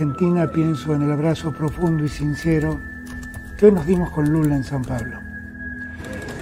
[0.00, 2.78] Argentina pienso en el abrazo profundo y sincero
[3.58, 5.18] que hoy nos dimos con Lula en San Pablo.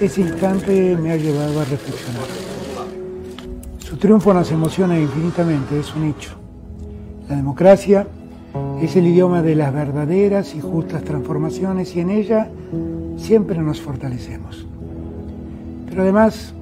[0.01, 2.23] Ese instante me ha llevado a reflexionar.
[3.79, 6.39] Su triunfo nos emociona infinitamente, es un hecho.
[7.29, 8.07] La democracia
[8.81, 12.49] es el idioma de las verdaderas y justas transformaciones y en ella
[13.17, 14.69] siempre nos fortalecemos.
[15.89, 16.55] Pero además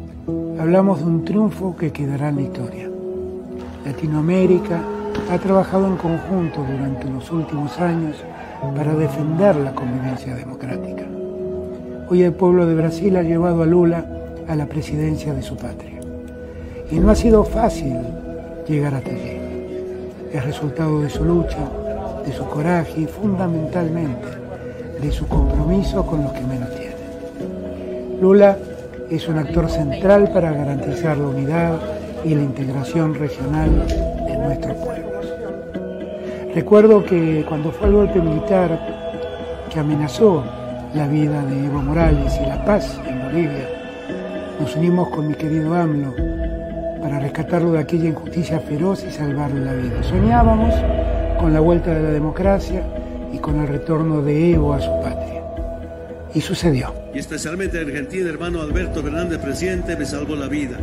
[0.59, 2.91] hablamos de un triunfo que quedará en la historia.
[3.85, 4.96] Latinoamérica
[5.31, 8.17] ha trabajado en conjunto durante los últimos años
[8.77, 11.05] para defender la convivencia democrática.
[12.09, 14.05] Hoy el pueblo de Brasil ha llevado a Lula
[14.49, 16.01] a la presidencia de su patria.
[16.91, 17.97] Y no ha sido fácil
[18.69, 19.41] llegar hasta allí.
[20.33, 21.59] Es resultado de su lucha,
[22.25, 24.29] de su coraje y fundamentalmente
[25.01, 28.21] de su compromiso con los que menos tienen.
[28.21, 28.57] Lula
[29.11, 31.81] es un actor central para garantizar la unidad
[32.25, 33.71] y la integración regional
[34.27, 34.96] de nuestros pueblos.
[36.57, 38.81] Recuerdo que cuando fue el golpe militar
[39.71, 40.43] que amenazó
[40.95, 43.69] la vida de Evo Morales y la paz en Bolivia,
[44.59, 46.15] nos unimos con mi querido AMLO
[47.03, 50.03] para rescatarlo de aquella injusticia feroz y salvarle la vida.
[50.03, 50.73] Soñábamos
[51.39, 52.83] con la vuelta de la democracia
[53.35, 55.43] y con el retorno de Evo a su patria.
[56.33, 56.95] Y sucedió.
[57.13, 60.79] Y especialmente en Argentina, hermano Alberto Fernández, presidente, me salvó la vida.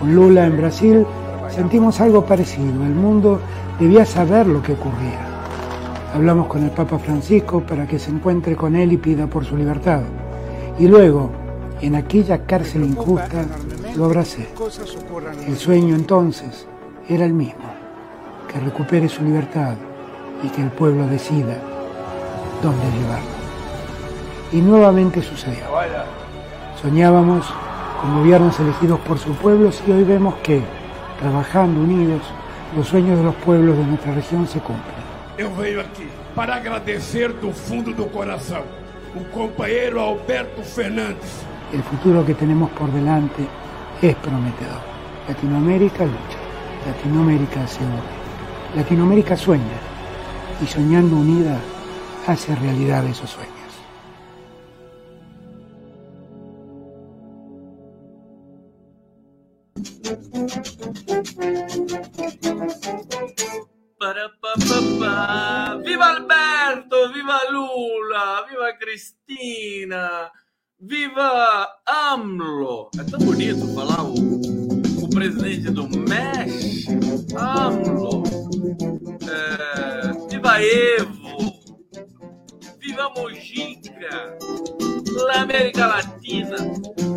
[0.00, 1.06] Con Lula en Brasil
[1.50, 2.84] sentimos algo parecido.
[2.86, 3.38] El mundo
[3.78, 5.20] debía saber lo que ocurría.
[6.14, 9.58] Hablamos con el Papa Francisco para que se encuentre con él y pida por su
[9.58, 10.00] libertad.
[10.78, 11.30] Y luego,
[11.82, 13.44] en aquella cárcel injusta,
[13.94, 14.48] lo abracé.
[15.46, 16.66] El sueño entonces
[17.06, 17.68] era el mismo,
[18.50, 19.74] que recupere su libertad
[20.42, 21.58] y que el pueblo decida
[22.62, 23.40] dónde llevarlo.
[24.50, 25.64] Y nuevamente sucedió.
[26.80, 27.52] Soñábamos
[28.00, 30.62] con gobiernos elegidos por sus pueblos y hoy vemos que,
[31.20, 32.22] trabajando unidos,
[32.76, 35.00] los sueños de los pueblos de nuestra región se cumplen.
[35.38, 38.62] Eu venho aqui para agradecer do fundo do coração
[39.14, 41.44] o companheiro Alberto Fernandes.
[41.72, 43.46] El futuro que tenemos por delante
[44.02, 44.82] es prometedor.
[45.28, 46.38] Latinoamérica lucha,
[46.86, 48.02] Latinoamérica se une,
[48.76, 49.78] Latinoamérica sueña
[50.62, 51.58] y soñando unida
[52.26, 53.59] hace realidad esos sueños.
[68.70, 70.30] Viva Cristina,
[70.78, 72.90] viva AMLO.
[72.98, 74.14] É tão bonito falar o,
[75.04, 76.92] o presidente do México,
[77.36, 78.22] AMLO.
[79.28, 81.52] É, viva Evo,
[82.78, 84.38] viva Mojica,
[85.26, 86.56] La América Latina.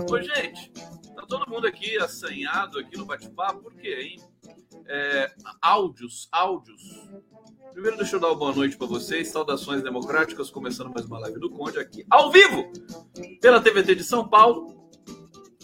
[0.09, 0.71] Ô, gente,
[1.15, 4.21] tá todo mundo aqui assanhado aqui no bate-papo, por quê, hein?
[4.87, 5.31] É,
[5.61, 6.81] áudios, áudios.
[7.73, 9.29] Primeiro, deixa eu dar uma boa noite para vocês.
[9.29, 12.71] Saudações democráticas, começando mais uma live do Conde aqui, ao vivo,
[13.41, 14.89] pela TVT de São Paulo,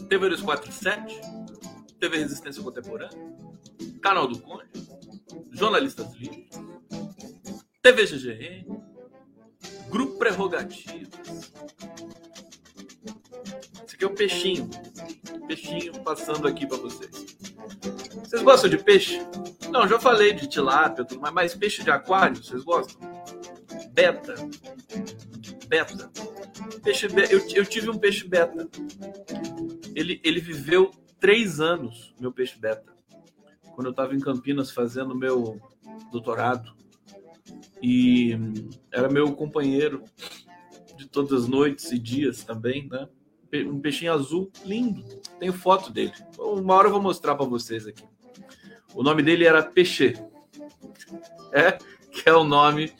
[0.09, 1.21] TV 247,
[1.99, 3.15] TV Resistência Contemporânea,
[4.01, 4.71] Canal do Conde,
[5.51, 6.49] Jornalistas Livres,
[7.81, 8.65] TV GGN,
[9.89, 11.53] Grupo Prerrogativas.
[13.85, 14.67] Esse aqui é o peixinho.
[15.47, 17.37] Peixinho passando aqui para vocês.
[18.23, 19.19] Vocês gostam de peixe?
[19.71, 22.99] Não, já falei de tilápia, mais, mas peixe de aquário, vocês gostam?
[23.91, 24.35] Beta.
[25.67, 26.11] Beta.
[26.83, 27.21] Peixe be...
[27.31, 28.67] eu, eu tive um peixe beta.
[29.95, 32.91] Ele, ele viveu três anos, meu peixe beta.
[33.75, 35.59] Quando eu estava em Campinas fazendo meu
[36.11, 36.73] doutorado.
[37.81, 38.37] E
[38.91, 40.03] era meu companheiro
[40.97, 43.07] de todas as noites e dias também, né?
[43.65, 45.03] Um peixinho azul lindo.
[45.39, 46.13] Tenho foto dele.
[46.37, 48.03] Uma hora eu vou mostrar para vocês aqui.
[48.99, 50.13] O nome dele era Peixe.
[51.53, 51.71] É,
[52.11, 52.93] que é o nome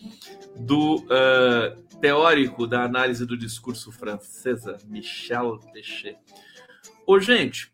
[0.55, 6.15] do uh, teórico da análise do discurso francesa, Michel Peixe.
[7.05, 7.73] Ô, gente,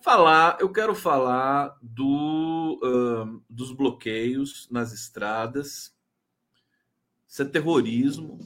[0.00, 5.94] falar, eu quero falar do, uh, dos bloqueios nas estradas.
[7.28, 8.38] Isso é terrorismo.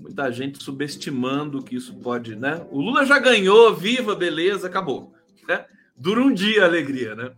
[0.00, 2.66] Muita gente subestimando que isso pode, né?
[2.70, 5.12] O Lula já ganhou, viva, beleza, acabou.
[5.46, 5.66] Né?
[6.02, 7.32] Dura um dia a alegria, né?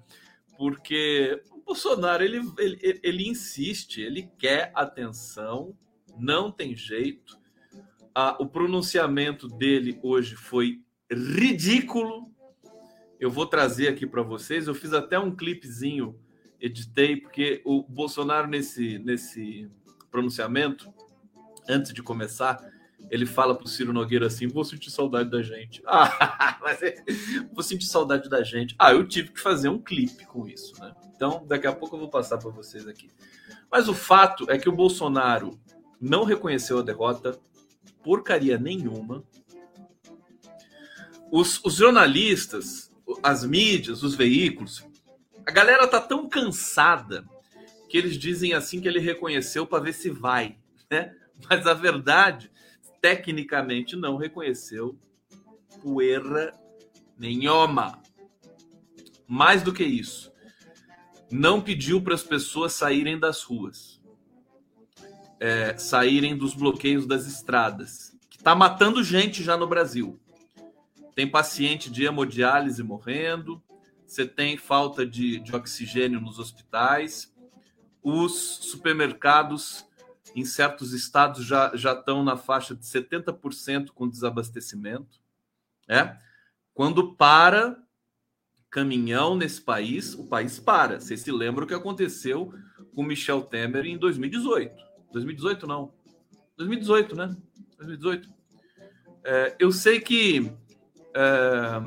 [0.57, 5.77] Porque o Bolsonaro ele, ele, ele insiste, ele quer atenção,
[6.19, 7.39] não tem jeito.
[8.15, 10.81] Ah, o pronunciamento dele hoje foi
[11.13, 12.33] ridículo.
[13.21, 14.67] Eu vou trazer aqui para vocês.
[14.67, 16.19] Eu fiz até um clipezinho,
[16.59, 19.71] editei, porque o Bolsonaro, nesse, nesse
[20.11, 20.91] pronunciamento,
[21.69, 22.67] antes de começar,
[23.11, 25.83] ele fala pro Ciro Nogueira assim: vou sentir saudade da gente.
[25.87, 26.81] Ah, mas
[27.53, 28.75] vou sentir saudade da gente.
[28.79, 30.95] Ah, eu tive que fazer um clipe com isso, né?
[31.15, 33.09] Então, daqui a pouco eu vou passar para vocês aqui.
[33.71, 35.59] Mas o fato é que o Bolsonaro
[36.01, 37.39] não reconheceu a derrota,
[38.03, 39.25] porcaria nenhuma.
[41.31, 42.93] Os, os jornalistas,
[43.23, 44.85] as mídias, os veículos,
[45.47, 47.25] a galera tá tão cansada
[47.89, 50.59] que eles dizem assim que ele reconheceu para ver se vai,
[50.91, 51.15] né?
[51.49, 52.51] Mas a verdade,
[53.05, 54.99] tecnicamente, não reconheceu
[55.83, 56.59] poeira
[57.19, 58.01] nenhuma.
[59.29, 60.33] Mais do que isso,
[61.31, 64.01] não pediu para as pessoas saírem das ruas,
[65.39, 70.19] é, saírem dos bloqueios das estradas, que está matando gente já no Brasil.
[71.15, 73.63] Tem paciente de hemodiálise morrendo,
[74.07, 77.31] você tem falta de, de oxigênio nos hospitais,
[78.03, 79.85] os supermercados
[80.35, 85.21] em certos estados já, já estão na faixa de 70% com desabastecimento.
[85.89, 86.17] É?
[86.73, 87.79] Quando para
[88.69, 90.99] caminhão nesse país, o país para.
[90.99, 92.53] Vocês se lembram o que aconteceu
[92.93, 94.75] com Michel Temer em 2018?
[95.13, 95.95] 2018 não.
[96.57, 97.37] 2018, né?
[97.79, 98.29] 2018.
[99.23, 100.51] É, eu sei que.
[101.15, 101.81] É,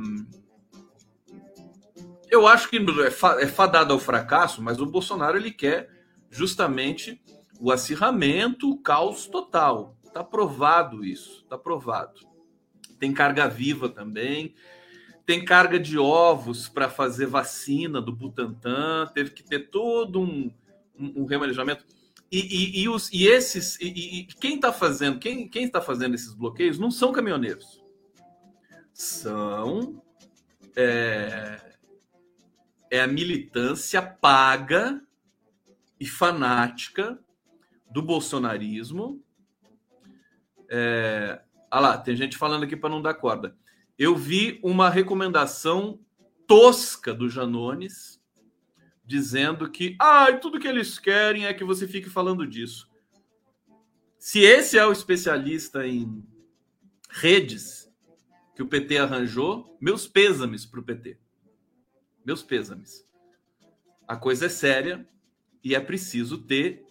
[2.29, 5.89] eu acho que é, é fadado ao fracasso, mas o Bolsonaro ele quer
[6.29, 7.21] justamente
[7.59, 9.95] o acirramento, o caos total.
[10.05, 12.21] Está provado isso, está provado.
[12.99, 14.55] Tem carga viva também,
[15.25, 20.51] tem carga de ovos para fazer vacina do Butantan, teve que ter todo um,
[20.97, 21.85] um, um remanejamento.
[22.31, 26.33] E, e, e, os, e esses, e, e quem está fazendo, quem, está fazendo esses
[26.33, 27.83] bloqueios não são caminhoneiros,
[28.93, 30.01] são
[30.75, 31.75] é,
[32.89, 35.01] é a militância paga
[35.99, 37.19] e fanática
[37.97, 39.25] do bolsonarismo.
[40.69, 41.41] É...
[41.71, 43.57] Ah lá, tem gente falando aqui para não dar corda.
[43.97, 45.99] Eu vi uma recomendação
[46.45, 48.21] tosca do Janones
[49.03, 52.87] dizendo que ah, tudo que eles querem é que você fique falando disso.
[54.19, 56.23] Se esse é o especialista em
[57.09, 57.91] redes
[58.55, 61.17] que o PT arranjou, meus pêsames para o PT.
[62.23, 63.07] Meus pêsames.
[64.07, 65.09] A coisa é séria
[65.63, 66.86] e é preciso ter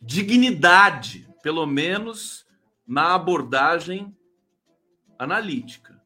[0.00, 2.46] dignidade, pelo menos
[2.86, 4.16] na abordagem
[5.18, 6.00] analítica.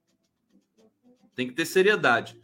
[1.35, 2.41] Tem que ter seriedade.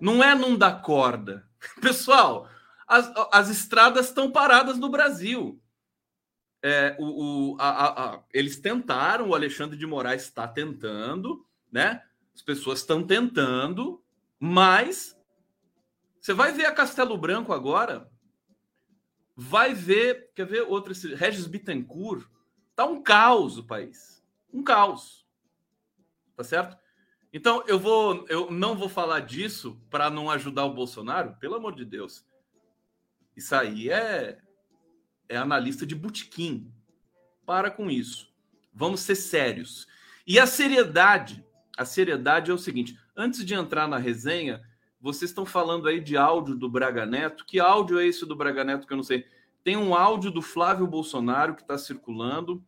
[0.00, 1.48] Não é não dar corda.
[1.80, 2.48] Pessoal,
[2.86, 5.60] as, as estradas estão paradas no Brasil.
[6.62, 12.02] É, o, o a, a, eles tentaram, o Alexandre de Moraes está tentando, né?
[12.34, 14.02] As pessoas estão tentando,
[14.38, 15.16] mas
[16.20, 18.09] você vai ver a Castelo Branco agora,
[19.42, 22.28] vai ver, quer ver outro, esse Regis Bittencourt,
[22.76, 24.22] tá um caos o país.
[24.52, 25.26] Um caos.
[26.36, 26.76] Tá certo?
[27.32, 31.74] Então, eu vou eu não vou falar disso para não ajudar o Bolsonaro, pelo amor
[31.74, 32.22] de Deus.
[33.34, 34.38] Isso aí é
[35.26, 36.70] é analista de butiquim.
[37.46, 38.30] Para com isso.
[38.74, 39.86] Vamos ser sérios.
[40.26, 41.42] E a seriedade,
[41.78, 44.62] a seriedade é o seguinte, antes de entrar na resenha,
[45.00, 47.46] vocês estão falando aí de áudio do Braga Neto.
[47.46, 49.24] Que áudio é esse do Braga Neto que eu não sei?
[49.64, 52.62] Tem um áudio do Flávio Bolsonaro que está circulando.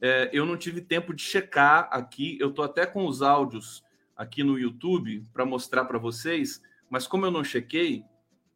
[0.00, 2.36] É, eu não tive tempo de checar aqui.
[2.40, 3.82] Eu estou até com os áudios
[4.14, 8.04] aqui no YouTube para mostrar para vocês, mas como eu não chequei,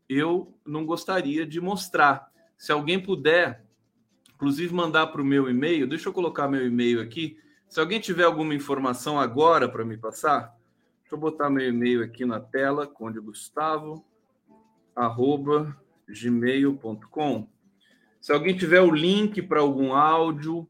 [0.09, 2.31] eu não gostaria de mostrar.
[2.59, 3.65] Se alguém puder,
[4.35, 7.39] inclusive mandar para o meu e-mail, deixa eu colocar meu e-mail aqui.
[7.69, 10.55] Se alguém tiver alguma informação agora para me passar,
[11.13, 14.03] Deixa eu botar meu e-mail aqui na tela, conde Gustavo,
[14.97, 15.77] arroba
[16.09, 17.47] gmail.com.
[18.19, 20.67] Se alguém tiver o link para algum áudio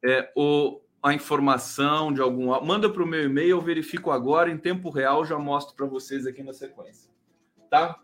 [0.00, 4.48] é, ou a informação de algum áudio, manda para o meu e-mail, eu verifico agora,
[4.48, 7.10] em tempo real, já mostro para vocês aqui na sequência.
[7.68, 8.00] Tá?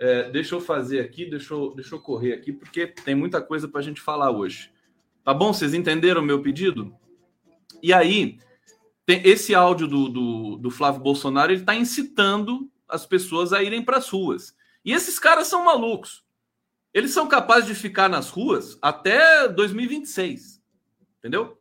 [0.00, 3.68] É, deixa eu fazer aqui, deixa eu, deixa eu correr aqui, porque tem muita coisa
[3.68, 4.72] para a gente falar hoje.
[5.22, 5.52] Tá bom?
[5.52, 6.92] Vocês entenderam o meu pedido?
[7.80, 8.36] E aí,
[9.10, 13.84] tem esse áudio do, do, do Flávio Bolsonaro, ele está incitando as pessoas a irem
[13.84, 14.56] para as ruas.
[14.84, 16.24] E esses caras são malucos.
[16.94, 20.62] Eles são capazes de ficar nas ruas até 2026.
[21.18, 21.60] Entendeu?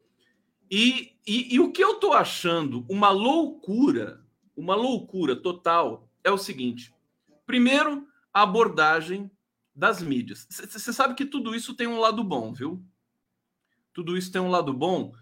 [0.70, 4.24] E, e, e o que eu estou achando uma loucura,
[4.56, 6.94] uma loucura total, é o seguinte:
[7.48, 9.30] primeiro, a abordagem
[9.74, 10.46] das mídias.
[10.52, 12.80] Você sabe que tudo isso tem um lado bom, viu?
[13.92, 15.14] Tudo isso tem um lado bom,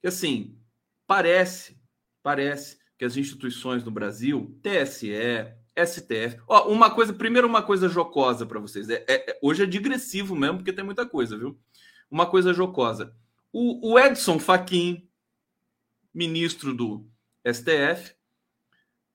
[0.00, 0.58] que assim,
[1.06, 1.75] Parece,
[2.26, 5.12] parece que as instituições no Brasil, TSE,
[5.78, 6.42] STF.
[6.48, 8.90] Ó, uma coisa, primeiro uma coisa jocosa para vocês.
[8.90, 11.56] É, é, hoje é digressivo mesmo, porque tem muita coisa, viu?
[12.10, 13.14] Uma coisa jocosa.
[13.52, 15.08] O, o Edson Fachin,
[16.12, 17.08] ministro do
[17.46, 18.16] STF.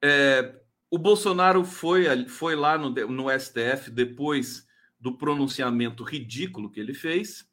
[0.01, 4.65] É, o Bolsonaro foi, foi lá no, no STF depois
[4.97, 7.45] do pronunciamento ridículo que ele fez,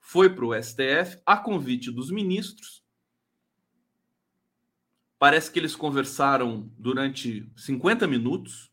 [0.00, 2.83] foi para o STF a convite dos ministros.
[5.18, 8.70] Parece que eles conversaram durante 50 minutos,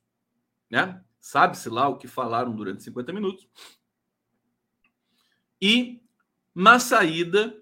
[0.70, 1.04] né?
[1.20, 3.48] Sabe-se lá o que falaram durante 50 minutos.
[5.62, 6.02] E
[6.54, 7.56] na saída,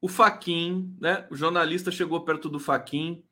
[0.00, 1.26] o Faquin, né?
[1.30, 3.22] O jornalista chegou perto do Faquin,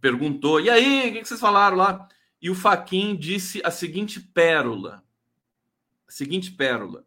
[0.00, 2.08] perguntou: "E aí, o que vocês falaram lá?"
[2.40, 5.04] E o Faquin disse a seguinte pérola:
[6.06, 7.04] a seguinte pérola.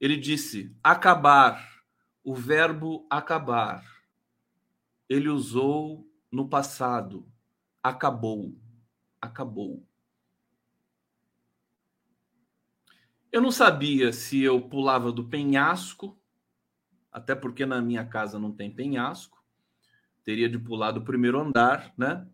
[0.00, 1.82] Ele disse: acabar,
[2.22, 3.82] o verbo acabar.
[5.08, 7.26] Ele usou no passado.
[7.82, 8.52] Acabou.
[9.20, 9.86] Acabou.
[13.30, 16.18] Eu não sabia se eu pulava do penhasco,
[17.10, 19.42] até porque na minha casa não tem penhasco.
[20.24, 22.26] Teria de pular do primeiro andar, né?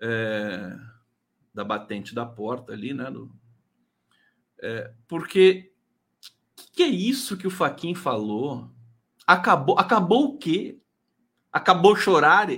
[0.00, 0.76] É,
[1.52, 3.10] da batente da porta ali, né?
[3.10, 3.34] Do,
[4.62, 5.72] é, porque
[6.56, 8.70] que, que é isso que o Faquin falou?
[9.26, 10.78] Acabou, acabou o quê?
[11.52, 12.48] Acabou chorar?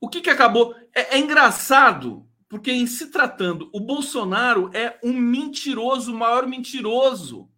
[0.00, 0.74] O que, que acabou?
[0.94, 7.52] É, é engraçado porque em se tratando, o Bolsonaro é um mentiroso, o maior mentiroso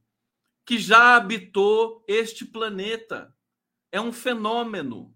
[0.67, 3.35] que já habitou este planeta.
[3.93, 5.15] É um fenômeno.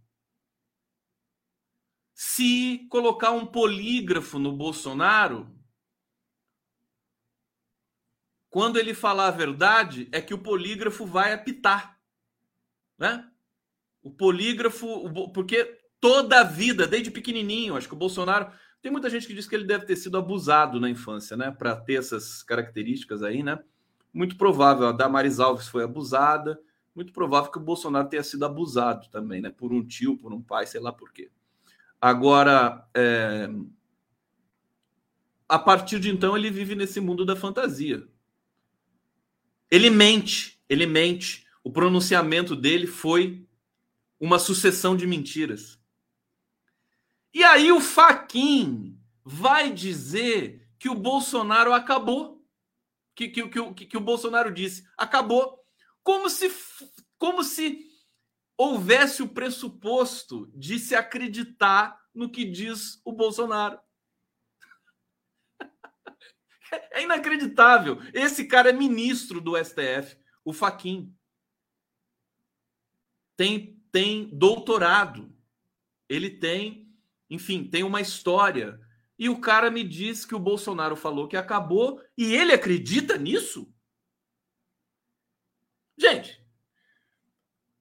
[2.13, 5.53] Se colocar um polígrafo no Bolsonaro,
[8.49, 12.01] quando ele falar a verdade, é que o polígrafo vai apitar.
[12.97, 13.29] Né?
[14.03, 19.27] O polígrafo, porque toda a vida, desde pequenininho, acho que o Bolsonaro tem muita gente
[19.27, 21.51] que diz que ele deve ter sido abusado na infância, né?
[21.51, 23.59] Para ter essas características aí, né?
[24.13, 24.87] Muito provável.
[24.87, 26.61] A Damaris Alves foi abusada.
[26.95, 29.49] Muito provável que o Bolsonaro tenha sido abusado também, né?
[29.49, 31.31] Por um tio, por um pai, sei lá por quê.
[31.99, 33.49] Agora, é...
[35.49, 38.07] a partir de então, ele vive nesse mundo da fantasia.
[39.71, 41.47] Ele mente, ele mente.
[41.65, 43.49] O pronunciamento dele foi
[44.21, 45.83] uma sucessão de mentiras.
[47.35, 52.47] E aí o Faquin vai dizer que o Bolsonaro acabou.
[53.13, 55.61] Que, que, que, que o Bolsonaro disse, acabou.
[56.05, 56.49] Como se,
[57.19, 57.91] como se
[58.57, 63.81] houvesse o pressuposto de se acreditar no que diz o Bolsonaro.
[66.91, 67.99] É inacreditável.
[68.13, 71.13] Esse cara é ministro do STF, o Faquin.
[73.37, 75.33] Tem, tem doutorado.
[76.09, 76.84] Ele tem
[77.35, 78.81] enfim, tem uma história.
[79.19, 83.73] E o cara me diz que o Bolsonaro falou que acabou e ele acredita nisso?
[85.97, 86.45] Gente,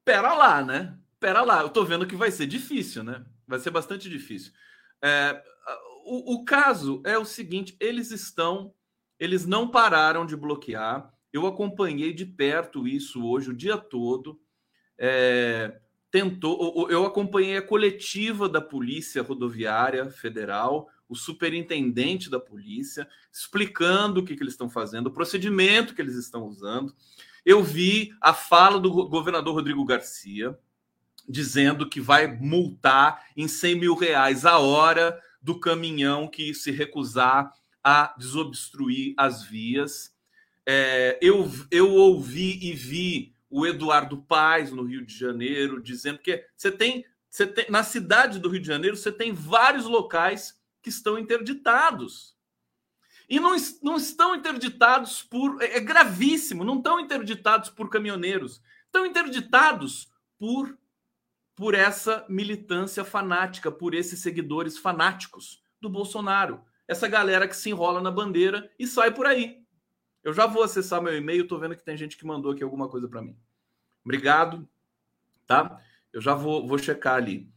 [0.06, 0.98] pera lá, né?
[1.20, 3.26] Pera lá, eu tô vendo que vai ser difícil, né?
[3.48, 4.52] Vai ser bastante difícil.
[5.02, 5.44] É,
[6.06, 8.74] o, o caso é o seguinte: eles estão,
[9.20, 11.12] eles não pararam de bloquear.
[11.32, 14.40] Eu acompanhei de perto isso hoje o dia todo.
[14.98, 15.82] É,
[16.14, 16.88] tentou.
[16.92, 24.36] Eu acompanhei a coletiva da Polícia Rodoviária Federal, o superintendente da polícia, explicando o que,
[24.36, 26.94] que eles estão fazendo, o procedimento que eles estão usando.
[27.44, 30.56] Eu vi a fala do governador Rodrigo Garcia
[31.28, 37.52] dizendo que vai multar em 100 mil reais a hora do caminhão que se recusar
[37.84, 40.14] a desobstruir as vias.
[40.64, 46.44] É, eu, eu ouvi e vi o Eduardo Paes no Rio de Janeiro, dizendo que
[46.58, 50.90] você tem, você tem na cidade do Rio de Janeiro você tem vários locais que
[50.90, 52.36] estão interditados.
[53.30, 55.62] E não, não estão interditados por.
[55.62, 60.76] É, é gravíssimo, não estão interditados por caminhoneiros, estão interditados por,
[61.56, 66.66] por essa militância fanática, por esses seguidores fanáticos do Bolsonaro.
[66.88, 69.63] Essa galera que se enrola na bandeira e sai por aí.
[70.24, 72.88] Eu já vou acessar meu e-mail, tô vendo que tem gente que mandou aqui alguma
[72.88, 73.36] coisa para mim.
[74.06, 74.68] Obrigado,
[75.46, 75.82] tá?
[76.14, 77.52] Eu já vou, vou checar ali.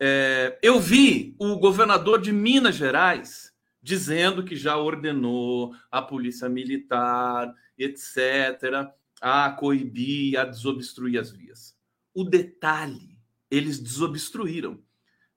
[0.00, 7.54] É, eu vi o governador de Minas Gerais dizendo que já ordenou a polícia militar,
[7.76, 11.76] etc., a coibir, a desobstruir as vias.
[12.14, 13.18] O detalhe,
[13.50, 14.80] eles desobstruíram.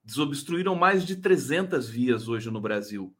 [0.04, 3.16] Desobstruíram mais de 300 vias hoje no Brasil.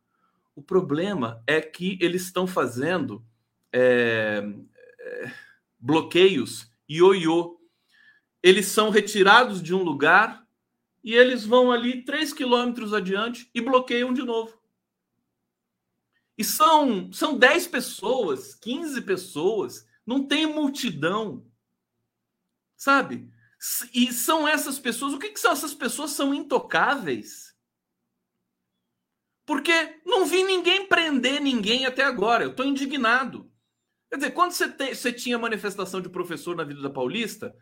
[0.56, 3.26] O problema é que eles estão fazendo
[3.74, 4.44] é,
[5.00, 5.34] é,
[5.80, 7.60] bloqueios ioiô.
[8.44, 10.48] Eles são retirados de um lugar
[11.04, 14.60] e eles vão ali três quilômetros adiante e bloqueiam de novo.
[16.38, 21.46] E são, são 10 pessoas, 15 pessoas, não tem multidão.
[22.76, 23.30] Sabe?
[23.94, 26.12] E são essas pessoas, o que, que são essas pessoas?
[26.12, 27.56] São intocáveis.
[29.46, 32.44] Porque não vi ninguém prender ninguém até agora.
[32.44, 33.51] Eu estou indignado.
[34.12, 37.56] Quer dizer, quando você, te, você tinha manifestação de professor na Vida da Paulista,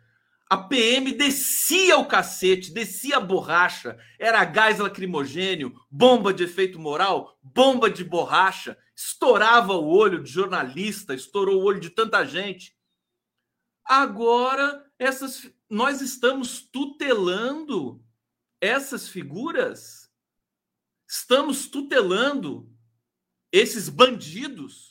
[0.50, 7.38] a PM descia o cacete, descia a borracha, era gás lacrimogênio, bomba de efeito moral,
[7.42, 12.76] bomba de borracha, estourava o olho de jornalista, estourou o olho de tanta gente.
[13.84, 18.04] Agora, essas, nós estamos tutelando
[18.60, 20.10] essas figuras
[21.10, 22.72] estamos tutelando
[23.50, 24.89] esses bandidos.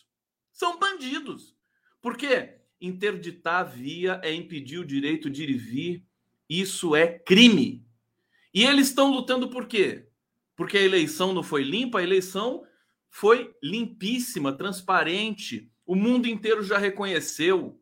[0.60, 1.56] São bandidos.
[2.02, 2.58] Por quê?
[2.82, 6.06] Interditar via é impedir o direito de ir e vir.
[6.50, 7.88] Isso é crime.
[8.54, 10.10] E eles estão lutando por quê?
[10.58, 12.66] Porque a eleição não foi limpa, a eleição
[13.10, 15.72] foi limpíssima, transparente.
[15.86, 17.82] O mundo inteiro já reconheceu.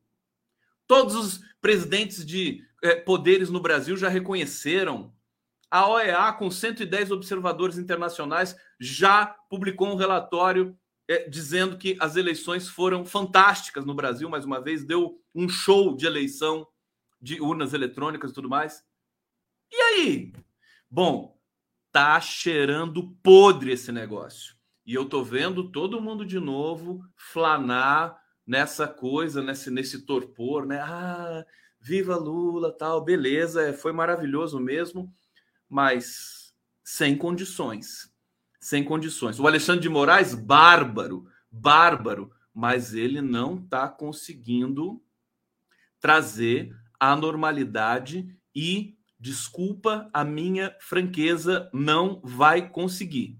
[0.85, 5.11] Todos os presidentes de eh, poderes no Brasil já reconheceram.
[5.71, 12.67] A OEA, com 110 observadores internacionais, já publicou um relatório é, dizendo que as eleições
[12.67, 16.67] foram fantásticas no Brasil, mais uma vez, deu um show de eleição
[17.21, 18.83] de urnas eletrônicas e tudo mais.
[19.71, 20.33] E aí?
[20.89, 21.37] Bom,
[21.91, 24.55] tá cheirando podre esse negócio.
[24.85, 30.79] E eu tô vendo todo mundo de novo flanar nessa coisa, nesse, nesse torpor, né?
[30.79, 31.45] Ah,
[31.79, 35.13] viva Lula, tal, beleza, é, foi maravilhoso mesmo
[35.69, 38.11] mas sem condições.
[38.67, 39.39] Sem condições.
[39.39, 45.01] O Alexandre de Moraes, bárbaro, bárbaro, mas ele não está conseguindo
[46.01, 53.39] trazer a normalidade e, desculpa a minha franqueza, não vai conseguir.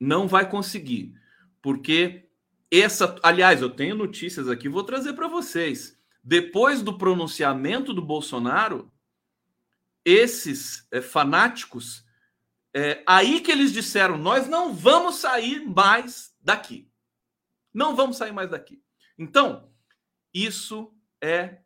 [0.00, 1.14] Não vai conseguir.
[1.62, 2.28] Porque
[2.68, 3.14] essa.
[3.22, 5.96] Aliás, eu tenho notícias aqui, vou trazer para vocês.
[6.20, 8.90] Depois do pronunciamento do Bolsonaro,
[10.04, 12.04] esses é, fanáticos,
[12.78, 16.92] é, aí que eles disseram: nós não vamos sair mais daqui.
[17.72, 18.82] Não vamos sair mais daqui.
[19.18, 19.72] Então,
[20.34, 21.62] isso é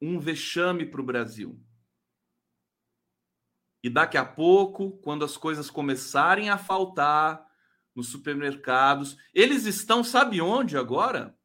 [0.00, 1.60] um vexame para o Brasil.
[3.82, 7.44] E daqui a pouco, quando as coisas começarem a faltar
[7.92, 11.36] nos supermercados, eles estão, sabe onde agora?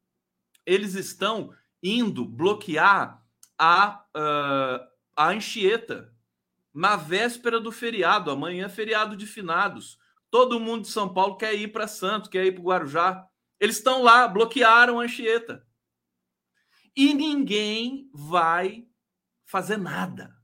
[0.64, 3.24] Eles estão indo bloquear
[3.58, 6.14] a, uh, a Anchieta,
[6.72, 9.98] na véspera do feriado, amanhã é feriado de finados.
[10.30, 13.28] Todo mundo de São Paulo quer ir para Santo, quer ir para Guarujá.
[13.60, 15.66] Eles estão lá, bloquearam a Anchieta.
[16.96, 18.86] E ninguém vai
[19.44, 20.34] fazer nada.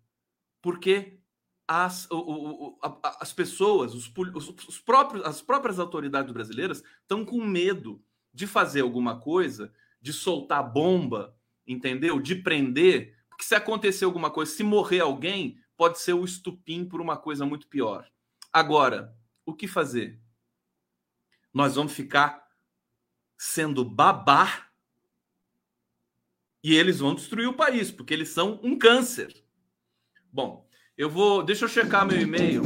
[0.60, 1.18] Porque
[1.66, 4.10] as, o, o, as pessoas, os,
[4.68, 10.72] os, próprios, as próprias autoridades brasileiras estão com medo de fazer alguma coisa, de soltar
[10.72, 11.36] bomba,
[11.66, 12.20] entendeu?
[12.20, 17.00] De prender que se acontecer alguma coisa, se morrer alguém, pode ser o estupim por
[17.00, 18.10] uma coisa muito pior.
[18.52, 20.20] Agora, o que fazer?
[21.54, 22.46] Nós vamos ficar
[23.36, 24.66] sendo babá
[26.64, 29.32] e eles vão destruir o país, porque eles são um câncer.
[30.32, 31.44] Bom, eu vou.
[31.44, 32.62] Deixa eu checar meu e-mail.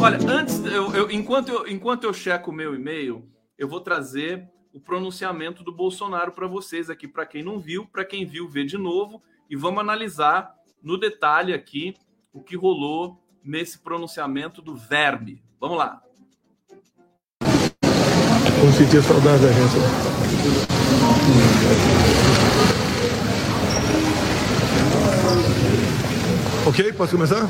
[0.00, 4.80] Olha, antes, eu, eu, enquanto, eu, enquanto eu checo meu e-mail, eu vou trazer o
[4.80, 8.76] pronunciamento do Bolsonaro para vocês aqui, para quem não viu, para quem viu, ver de
[8.76, 10.52] novo e vamos analisar
[10.82, 11.94] no detalhe aqui
[12.36, 15.42] o que rolou nesse pronunciamento do verbe.
[15.58, 16.02] Vamos lá.
[17.40, 19.76] Vamos sentir saudade da gente.
[26.66, 27.48] Ok, posso começar?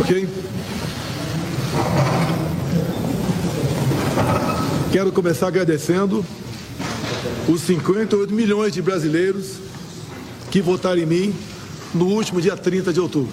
[0.00, 0.28] Ok?
[4.92, 6.24] Quero começar agradecendo
[7.48, 9.56] os 58 milhões de brasileiros
[10.50, 11.34] que votaram em mim
[11.94, 13.32] no último dia 30 de outubro.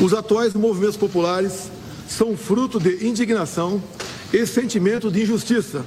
[0.00, 1.70] Os atuais movimentos populares
[2.08, 3.82] são fruto de indignação
[4.32, 5.84] e sentimento de injustiça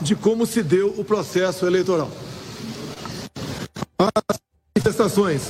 [0.00, 2.10] de como se deu o processo eleitoral.
[3.98, 4.38] As
[4.74, 5.42] manifestações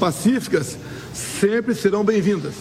[0.00, 0.76] pacíficas
[1.14, 2.54] sempre serão bem-vindas.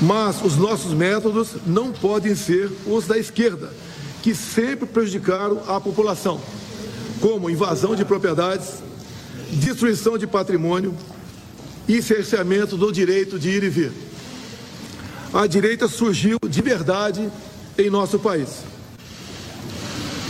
[0.00, 3.70] Mas os nossos métodos não podem ser os da esquerda,
[4.22, 6.40] que sempre prejudicaram a população,
[7.20, 8.82] como invasão de propriedades,
[9.52, 10.94] destruição de patrimônio
[11.86, 13.92] e cerceamento do direito de ir e vir.
[15.32, 17.30] A direita surgiu de verdade
[17.78, 18.64] em nosso país.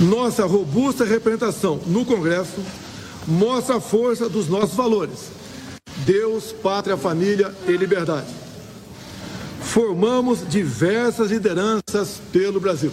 [0.02, 2.60] Nossa robusta representação no Congresso
[3.24, 5.30] mostra a força dos nossos valores:
[5.98, 8.26] Deus, pátria, família e liberdade.
[9.60, 12.90] Formamos diversas lideranças pelo Brasil.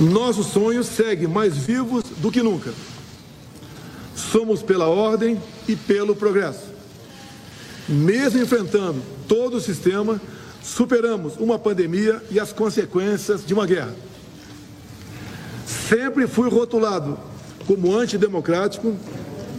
[0.00, 2.72] Nossos sonhos seguem mais vivos do que nunca.
[4.14, 6.64] Somos pela ordem e pelo progresso.
[7.86, 10.20] Mesmo enfrentando todo o sistema,
[10.62, 13.94] superamos uma pandemia e as consequências de uma guerra.
[15.66, 17.18] Sempre fui rotulado
[17.66, 18.94] como antidemocrático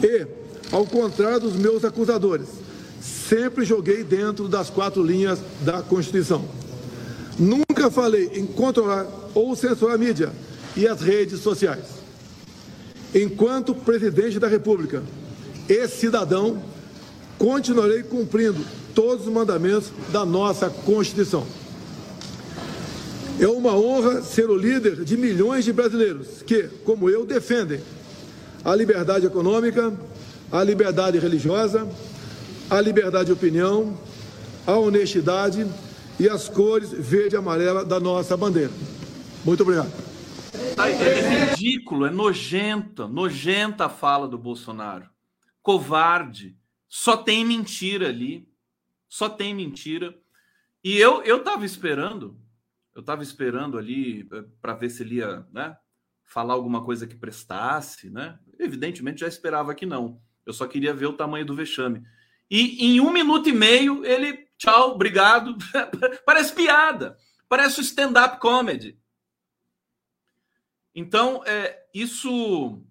[0.02, 0.26] e,
[0.72, 2.48] ao contrário dos meus acusadores,
[3.02, 6.46] sempre joguei dentro das quatro linhas da Constituição.
[7.38, 10.32] Nunca falei em controlar ou censurar a mídia
[10.76, 11.86] e as redes sociais.
[13.14, 15.04] Enquanto presidente da República
[15.68, 16.62] e cidadão,
[17.38, 18.66] continuarei cumprindo
[18.96, 21.46] todos os mandamentos da nossa Constituição.
[23.40, 27.80] É uma honra ser o líder de milhões de brasileiros que, como eu, defendem
[28.66, 29.96] a liberdade econômica,
[30.52, 31.88] a liberdade religiosa,
[32.68, 33.96] a liberdade de opinião,
[34.66, 35.68] a honestidade
[36.20, 38.72] e as cores verde e amarela da nossa bandeira.
[39.46, 39.92] Muito obrigado.
[40.78, 45.08] É ridículo, é nojenta, nojenta a fala do Bolsonaro.
[45.62, 46.58] Covarde.
[46.88, 48.48] Só tem mentira ali.
[49.08, 50.16] Só tem mentira.
[50.84, 52.36] E eu eu estava esperando,
[52.98, 55.78] eu estava esperando ali eh, para ver se ele ia, né,
[56.26, 58.40] falar alguma coisa que prestasse, né?
[58.58, 60.20] Evidentemente já esperava que não.
[60.44, 62.02] Eu só queria ver o tamanho do vexame.
[62.50, 65.56] E em um minuto e meio ele, tchau, obrigado.
[66.26, 67.16] Parece piada.
[67.48, 69.00] Parece stand-up comedy.
[70.96, 72.84] Então, é, isso.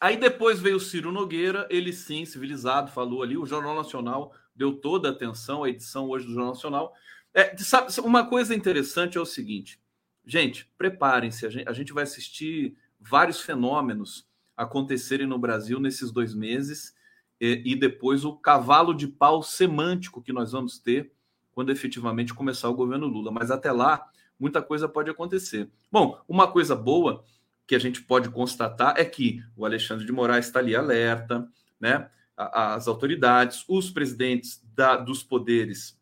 [0.00, 3.38] Aí depois veio o Ciro Nogueira, ele sim, civilizado, falou ali.
[3.38, 6.92] O Jornal Nacional deu toda a atenção à edição hoje do Jornal Nacional.
[7.38, 9.80] É, sabe, uma coisa interessante é o seguinte,
[10.26, 16.34] gente, preparem-se, a gente, a gente vai assistir vários fenômenos acontecerem no Brasil nesses dois
[16.34, 16.96] meses
[17.40, 21.12] e, e depois o cavalo de pau semântico que nós vamos ter
[21.52, 23.30] quando efetivamente começar o governo Lula.
[23.30, 25.70] Mas até lá, muita coisa pode acontecer.
[25.92, 27.22] Bom, uma coisa boa
[27.68, 31.48] que a gente pode constatar é que o Alexandre de Moraes está ali alerta,
[31.78, 32.10] né?
[32.36, 35.97] as autoridades, os presidentes da, dos poderes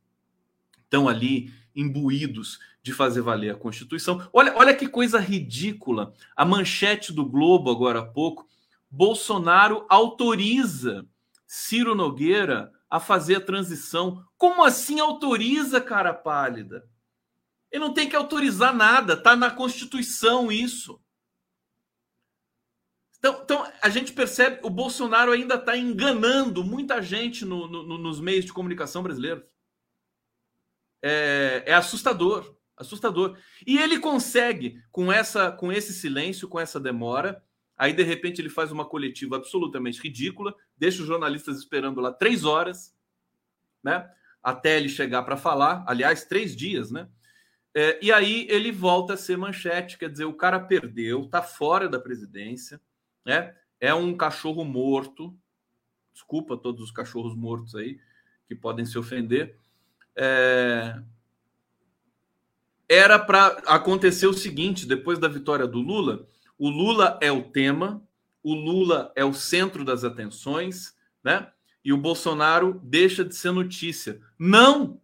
[0.86, 4.26] estão ali imbuídos de fazer valer a Constituição.
[4.32, 6.14] Olha, olha que coisa ridícula.
[6.34, 8.48] A manchete do Globo, agora há pouco,
[8.90, 11.04] Bolsonaro autoriza
[11.46, 14.24] Ciro Nogueira a fazer a transição.
[14.38, 16.88] Como assim autoriza, cara pálida?
[17.70, 21.00] Ele não tem que autorizar nada, tá na Constituição isso.
[23.18, 28.20] Então, então, a gente percebe o Bolsonaro ainda está enganando muita gente no, no, nos
[28.20, 29.42] meios de comunicação brasileiros.
[31.02, 33.38] É, é, assustador, assustador.
[33.66, 37.42] E ele consegue com essa, com esse silêncio, com essa demora.
[37.76, 42.44] Aí de repente ele faz uma coletiva absolutamente ridícula, deixa os jornalistas esperando lá três
[42.44, 42.94] horas,
[43.82, 44.10] né?
[44.42, 45.84] Até ele chegar para falar.
[45.86, 47.08] Aliás, três dias, né?
[47.74, 51.88] É, e aí ele volta a ser manchete, quer dizer, o cara perdeu, está fora
[51.88, 52.80] da presidência
[53.26, 53.54] né?
[53.80, 55.36] É um cachorro morto.
[56.14, 57.98] Desculpa todos os cachorros mortos aí
[58.46, 59.58] que podem se ofender.
[60.16, 61.00] É...
[62.88, 66.26] Era para acontecer o seguinte: depois da vitória do Lula,
[66.58, 68.02] o Lula é o tema,
[68.42, 71.50] o Lula é o centro das atenções, né?
[71.84, 74.20] E o Bolsonaro deixa de ser notícia.
[74.38, 75.00] Não!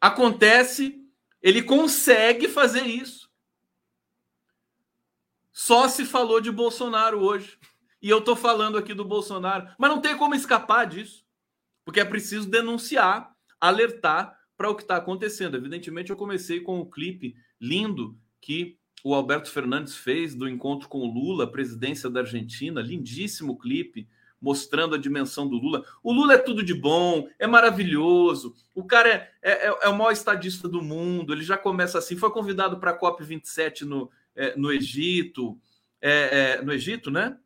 [0.00, 1.04] Acontece,
[1.42, 3.30] ele consegue fazer isso.
[5.52, 7.58] Só se falou de Bolsonaro hoje.
[8.00, 9.68] E eu estou falando aqui do Bolsonaro.
[9.78, 11.25] Mas não tem como escapar disso.
[11.86, 15.56] Porque é preciso denunciar, alertar para o que está acontecendo.
[15.56, 20.88] Evidentemente, eu comecei com o um clipe lindo que o Alberto Fernandes fez do encontro
[20.88, 22.82] com o Lula, presidência da Argentina.
[22.82, 24.08] Lindíssimo clipe
[24.40, 25.84] mostrando a dimensão do Lula.
[26.02, 28.56] O Lula é tudo de bom, é maravilhoso.
[28.74, 31.32] O cara é, é, é o maior estadista do mundo.
[31.32, 32.16] Ele já começa assim.
[32.16, 35.56] Foi convidado para a COP27 no, é, no Egito,
[36.00, 37.38] é, é, no Egito, né?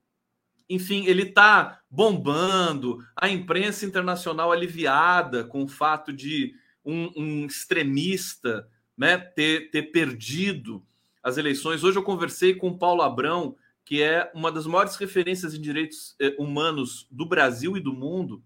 [0.71, 6.55] Enfim, ele está bombando, a imprensa internacional aliviada com o fato de
[6.85, 10.87] um, um extremista né, ter, ter perdido
[11.21, 11.83] as eleições.
[11.83, 16.37] Hoje eu conversei com Paulo Abrão, que é uma das maiores referências em direitos eh,
[16.39, 18.41] humanos do Brasil e do mundo,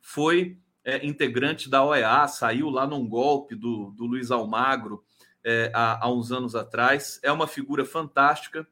[0.00, 5.04] foi é, integrante da OEA, saiu lá num golpe do, do Luiz Almagro,
[5.44, 7.20] é, há, há uns anos atrás.
[7.22, 8.66] É uma figura fantástica,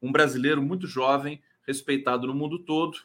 [0.00, 2.98] um brasileiro muito jovem, respeitado no mundo todo.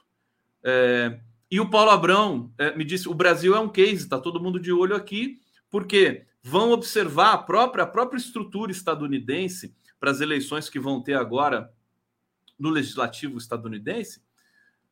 [0.64, 4.42] É, e o Paulo Abrão é, me disse: o Brasil é um case, está todo
[4.42, 5.40] mundo de olho aqui,
[5.70, 11.14] porque vão observar a própria, a própria estrutura estadunidense para as eleições que vão ter
[11.14, 11.72] agora
[12.58, 14.22] no legislativo estadunidense,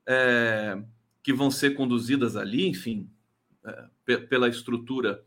[0.06, 0.82] é,
[1.24, 3.10] que vão ser conduzidas ali, enfim,
[3.64, 5.24] é, pela estrutura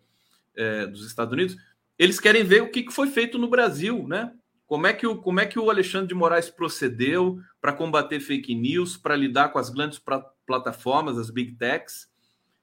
[0.55, 1.57] é, dos Estados Unidos,
[1.98, 4.33] eles querem ver o que, que foi feito no Brasil, né?
[4.68, 8.54] Como é que o, como é que o Alexandre de Moraes procedeu para combater fake
[8.54, 9.98] news, para lidar com as grandes
[10.46, 12.07] plataformas, as big techs,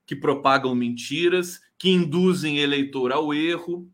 [0.06, 3.90] que propagam mentiras, que induzem eleitor ao erro.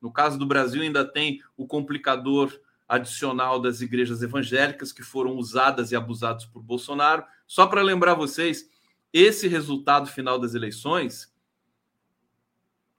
[0.00, 2.56] No caso do Brasil, ainda tem o complicador
[2.88, 7.24] adicional das igrejas evangélicas que foram usadas e abusadas por Bolsonaro.
[7.44, 8.70] Só para lembrar vocês,
[9.12, 11.34] esse resultado final das eleições,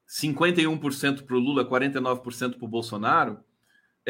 [0.06, 3.40] 51% para o Lula, 49% para o Bolsonaro,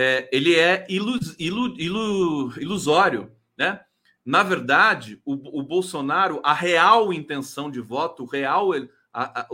[0.02, 3.82] é, ele é ilus, ilu, ilu, ilusório, né?
[4.24, 8.72] Na verdade, o, o, Bolsonaro, a real intenção de voto, real,
[9.12, 9.48] a, a,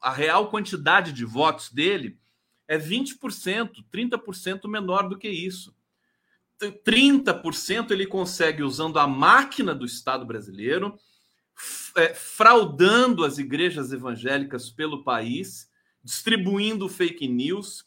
[0.00, 2.18] a real quantidade de votos dele
[2.66, 5.72] é 20%, 30% menor do que isso.
[6.60, 10.98] 30% ele consegue usando a máquina do Estado brasileiro,
[11.94, 15.70] é, fraudando as igrejas evangélicas pelo país,
[16.02, 17.84] distribuindo fake news,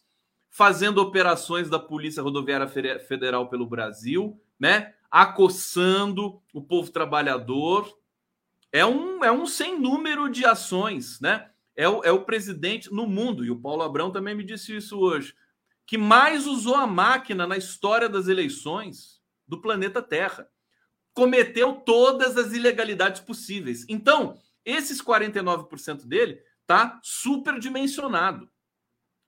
[0.50, 2.68] fazendo operações da Polícia Rodoviária
[3.00, 4.94] Federal pelo Brasil, né?
[5.10, 7.92] Acossando o povo trabalhador.
[8.72, 11.50] É um, é um sem número de ações, né?
[11.76, 15.00] É o, é o presidente no mundo, e o Paulo Abrão também me disse isso
[15.00, 15.34] hoje,
[15.86, 20.48] que mais usou a máquina na história das eleições do planeta Terra.
[21.14, 23.86] Cometeu todas as ilegalidades possíveis.
[23.88, 28.48] Então, esses 49% dele tá superdimensionado,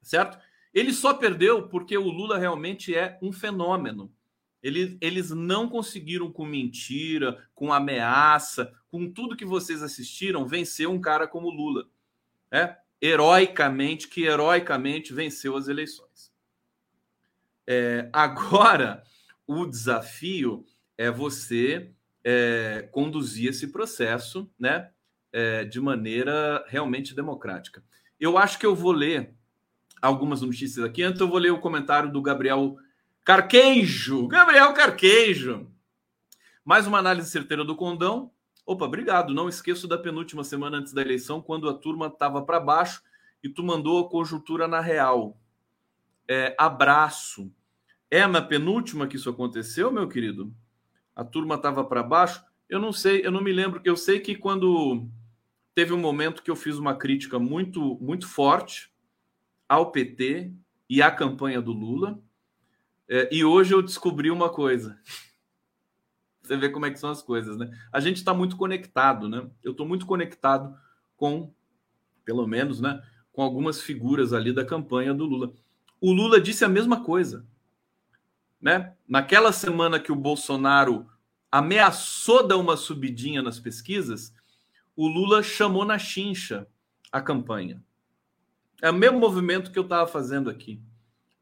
[0.04, 0.38] certo?
[0.74, 4.12] Ele só perdeu porque o Lula realmente é um fenômeno.
[4.64, 11.02] Eles, eles não conseguiram, com mentira, com ameaça, com tudo que vocês assistiram, vencer um
[11.02, 11.88] cara como Lula.
[12.52, 12.78] Né?
[13.02, 16.32] Heroicamente, que heroicamente venceu as eleições.
[17.68, 19.04] É, agora,
[19.48, 20.66] o desafio
[20.98, 21.92] é você
[22.24, 24.92] é, conduzir esse processo né,
[25.32, 27.84] é, de maneira realmente democrática.
[28.20, 29.34] Eu acho que eu vou ler
[30.02, 31.04] algumas notícias aqui.
[31.04, 32.78] Antes eu vou ler o comentário do Gabriel
[33.24, 34.28] Carquejo.
[34.28, 35.68] Gabriel Carquejo.
[36.66, 38.32] Mais uma análise certeira do Condão.
[38.66, 39.34] Opa, obrigado.
[39.34, 43.02] Não esqueço da penúltima semana antes da eleição, quando a turma estava para baixo
[43.44, 45.38] e tu mandou a conjuntura na real.
[46.28, 47.52] É, abraço.
[48.10, 50.54] É na penúltima que isso aconteceu, meu querido?
[51.16, 52.44] A turma estava para baixo?
[52.70, 53.82] Eu não sei, eu não me lembro.
[53.84, 55.08] Eu sei que quando
[55.74, 58.91] teve um momento que eu fiz uma crítica muito, muito forte
[59.72, 60.54] ao PT
[60.90, 62.22] e à campanha do Lula.
[63.08, 65.00] É, e hoje eu descobri uma coisa.
[66.44, 67.72] Você vê como é que são as coisas, né?
[67.90, 69.50] A gente está muito conectado, né?
[69.64, 70.78] Eu estou muito conectado
[71.16, 71.54] com,
[72.26, 73.02] pelo menos, né?
[73.32, 75.54] Com algumas figuras ali da campanha do Lula.
[76.02, 77.48] O Lula disse a mesma coisa,
[78.60, 78.94] né?
[79.08, 81.10] Naquela semana que o Bolsonaro
[81.50, 84.34] ameaçou dar uma subidinha nas pesquisas,
[84.98, 86.68] o Lula chamou na chincha
[87.10, 87.82] a campanha.
[88.82, 90.82] É o mesmo movimento que eu estava fazendo aqui,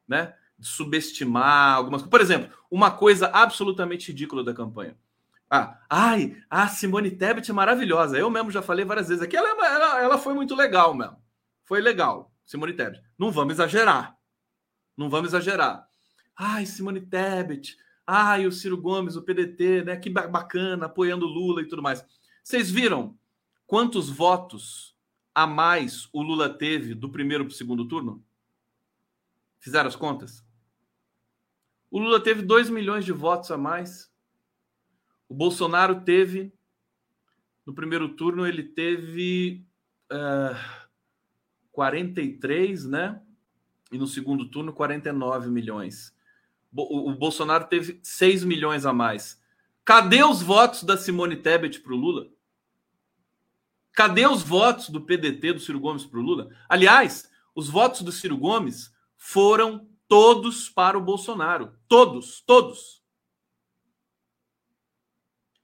[0.07, 0.35] né?
[0.57, 2.09] De subestimar algumas coisas.
[2.11, 4.97] Por exemplo, uma coisa absolutamente ridícula da campanha.
[5.49, 8.17] Ah, ai, a Simone Tebet é maravilhosa.
[8.17, 9.35] Eu mesmo já falei várias vezes aqui.
[9.35, 11.17] Ela, é ela, ela foi muito legal mesmo.
[11.65, 13.01] Foi legal, Simone Tebet.
[13.17, 14.15] Não vamos exagerar.
[14.95, 15.87] Não vamos exagerar.
[16.35, 17.77] Ai, Simone Tebet.
[18.05, 19.95] Ai, o Ciro Gomes, o PDT, né?
[19.95, 22.05] Que bacana, apoiando Lula e tudo mais.
[22.43, 23.17] Vocês viram
[23.65, 24.88] quantos votos
[25.33, 28.23] a mais o Lula teve do primeiro para o segundo turno?
[29.59, 30.43] Fizeram as contas?
[31.91, 34.11] O Lula teve 2 milhões de votos a mais.
[35.27, 36.53] O Bolsonaro teve,
[37.65, 39.65] no primeiro turno, ele teve
[40.11, 40.87] uh, eh,
[41.71, 43.21] 43, né?
[43.91, 46.15] E no segundo turno, 49 milhões.
[46.75, 49.41] O, o Bolsonaro teve 6 milhões a mais.
[49.83, 52.29] Cadê os votos da Simone Tebet para o Lula?
[53.93, 56.49] Cadê os votos do PDT do Ciro Gomes para o Lula?
[56.67, 61.73] Aliás, os votos do Ciro Gomes foram todos para o Bolsonaro.
[61.87, 62.99] Todos, todos.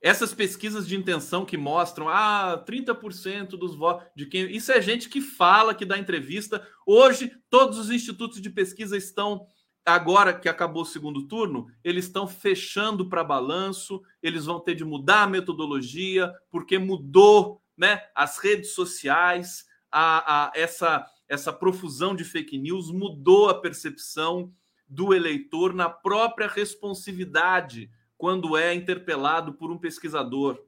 [0.02, 4.56] Essas pesquisas de intenção que mostram ah, 30% dos votos de quem.
[4.56, 6.66] Isso é gente que fala, que dá entrevista.
[6.86, 9.48] Hoje, todos os institutos de pesquisa estão
[9.86, 14.84] agora que acabou o segundo turno, eles estão fechando para balanço, eles vão ter de
[14.84, 22.24] mudar a metodologia, porque mudou né, as redes sociais, a, a, essa, essa profusão de
[22.24, 24.54] fake news mudou a percepção
[24.88, 30.64] do eleitor na própria responsividade quando é interpelado por um pesquisador.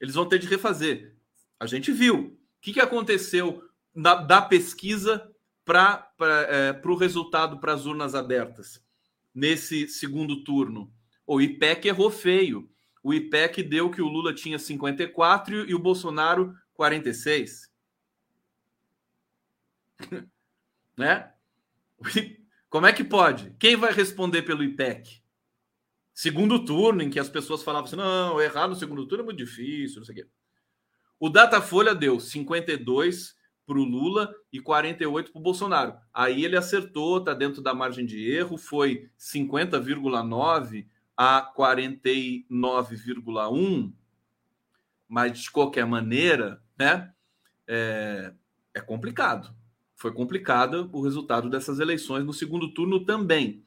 [0.00, 1.16] Eles vão ter de refazer.
[1.58, 2.16] A gente viu.
[2.16, 3.62] O que, que aconteceu
[3.94, 5.30] da, da pesquisa
[5.64, 8.82] para é, o resultado para as urnas abertas
[9.34, 10.92] nesse segundo turno.
[11.26, 12.70] O IPEC errou feio.
[13.04, 17.70] O IPEC deu que o Lula tinha 54 e o Bolsonaro 46.
[20.96, 21.30] né?
[22.70, 23.54] Como é que pode?
[23.58, 25.22] Quem vai responder pelo IPEC?
[26.14, 29.36] Segundo turno, em que as pessoas falavam assim: não, errar no segundo turno é muito
[29.36, 30.28] difícil, não sei o quê.
[31.20, 33.36] O Datafolha deu 52
[33.66, 35.94] para o Lula e 48 para o Bolsonaro.
[36.12, 40.86] Aí ele acertou, está dentro da margem de erro, foi 50,9
[41.16, 43.92] a 49,1,
[45.08, 47.10] mas de qualquer maneira, né?
[47.66, 48.34] É,
[48.74, 49.54] é complicado.
[49.94, 53.64] Foi complicado o resultado dessas eleições no segundo turno também.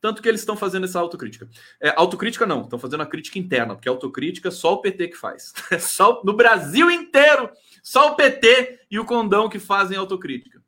[0.00, 1.48] Tanto que eles estão fazendo essa autocrítica.
[1.80, 5.52] É, autocrítica não, estão fazendo a crítica interna, porque autocrítica só o PT que faz.
[5.80, 7.50] só no Brasil inteiro,
[7.82, 10.62] só o PT e o Condão que fazem autocrítica.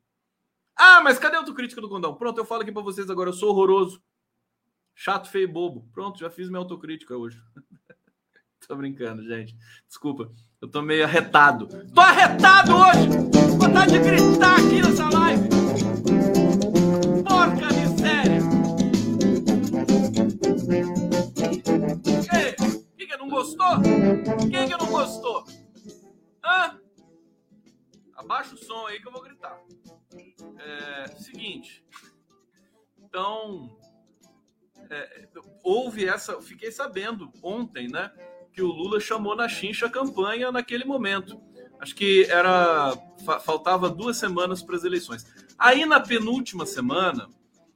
[0.75, 2.15] Ah, mas cadê a autocrítica do Condão?
[2.15, 4.01] Pronto, eu falo aqui para vocês agora, eu sou horroroso.
[4.99, 5.87] Chato, feio bobo.
[5.93, 7.39] Pronto, já fiz minha autocrítica hoje.
[8.67, 9.55] tô brincando, gente.
[9.87, 10.33] Desculpa.
[10.59, 11.67] Eu tô meio arretado.
[11.93, 13.07] Tô arretado hoje!
[13.59, 15.49] Vontade de gritar aqui nessa live!
[17.23, 18.41] Porca miséria!
[22.33, 22.55] Ei,
[22.97, 23.81] quem que não gostou?
[24.49, 25.45] Quem que não gostou?
[26.43, 26.79] Hã?
[28.15, 29.61] Abaixa o som aí que eu vou gritar.
[30.57, 31.85] É, seguinte.
[32.97, 33.77] Então,
[34.89, 35.27] é,
[35.63, 36.41] houve essa.
[36.41, 38.11] Fiquei sabendo ontem, né?
[38.51, 41.39] Que o Lula chamou na chincha a campanha naquele momento.
[41.79, 42.95] Acho que era.
[43.43, 45.25] Faltava duas semanas para as eleições.
[45.57, 47.27] Aí na penúltima semana,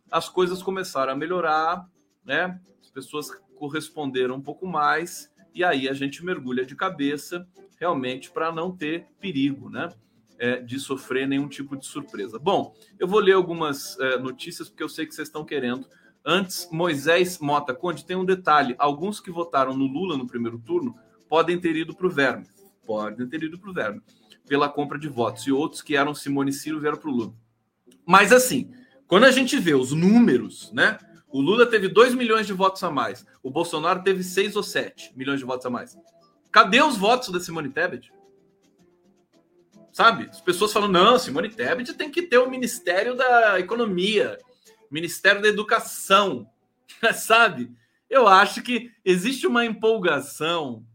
[0.10, 1.88] as coisas começaram a melhorar,
[2.24, 2.60] né?
[2.82, 7.47] As pessoas corresponderam um pouco mais, e aí a gente mergulha de cabeça
[7.80, 9.89] realmente para não ter perigo, né?
[10.38, 12.39] É, de sofrer nenhum tipo de surpresa.
[12.39, 15.88] Bom, eu vou ler algumas é, notícias porque eu sei que vocês estão querendo
[16.26, 20.96] Antes, Moisés Mota Conde tem um detalhe: alguns que votaram no Lula no primeiro turno
[21.28, 22.46] podem ter ido para o Verme.
[22.86, 24.02] Podem ter ido para o Verme
[24.48, 25.48] pela compra de votos.
[25.48, 27.34] E outros que eram Simone Ciro vieram para o Lula.
[28.06, 28.72] Mas assim,
[29.08, 30.98] quando a gente vê os números, né?
[31.30, 33.26] O Lula teve 2 milhões de votos a mais.
[33.42, 35.98] O Bolsonaro teve 6 ou 7 milhões de votos a mais.
[36.52, 38.12] Cadê os votos da Simone Tebet?
[39.94, 40.28] Sabe?
[40.30, 44.38] As pessoas falam: não, Simone Tebet tem que ter o Ministério da Economia
[44.91, 46.47] Ministério da Educação,
[47.15, 47.71] sabe?
[48.10, 50.86] Eu acho que existe uma empolgação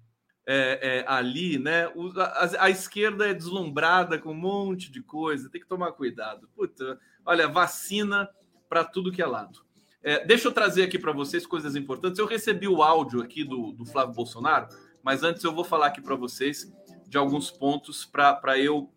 [0.47, 1.89] é, é, ali, né?
[1.89, 6.49] O, a, a, esquerda é deslumbrada com um monte de coisa, tem que tomar cuidado.
[6.55, 8.29] Puta, olha, vacina
[8.69, 9.65] para tudo que é lado.
[10.03, 12.19] É, deixa eu trazer aqui para vocês coisas importantes.
[12.19, 14.69] Eu recebi o áudio aqui do, do Flávio Bolsonaro,
[15.03, 16.73] mas antes eu vou falar aqui para vocês
[17.09, 18.93] de alguns pontos para eu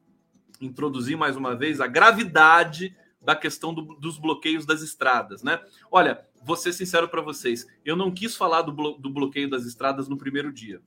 [0.61, 5.61] introduzir mais uma vez a gravidade da questão do, dos bloqueios das estradas, né?
[5.91, 9.65] Olha, vou ser sincero para vocês, eu não quis falar do, blo do bloqueio das
[9.65, 10.81] estradas no primeiro dia,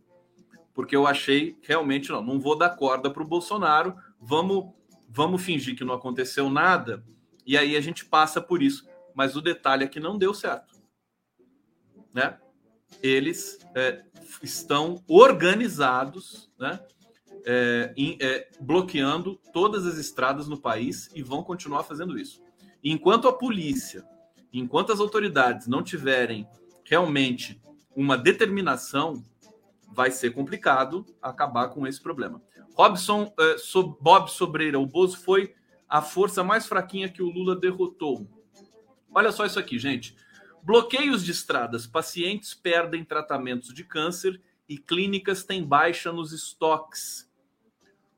[0.73, 4.73] porque eu achei realmente não, não vou dar corda para o Bolsonaro, vamos,
[5.09, 7.05] vamos fingir que não aconteceu nada
[7.47, 8.87] e aí a gente passa por isso.
[9.15, 10.75] Mas o detalhe é que não deu certo,
[12.15, 12.39] né?
[13.03, 14.03] Eles é,
[14.43, 16.81] estão organizados, né?
[17.45, 22.43] É, em, é, bloqueando todas as estradas no país e vão continuar fazendo isso.
[22.83, 24.05] enquanto a polícia,
[24.53, 26.47] enquanto as autoridades não tiverem
[26.85, 27.61] realmente
[27.95, 29.23] uma determinação,
[29.93, 32.43] vai ser complicado acabar com esse problema.
[32.75, 35.55] Robson, é, so, Bob Sobreira, o Bozo foi
[35.89, 38.27] a força mais fraquinha que o Lula derrotou.
[39.15, 40.17] Olha só isso aqui, gente.
[40.63, 47.31] Bloqueios de estradas, pacientes perdem tratamentos de câncer e clínicas têm baixa nos estoques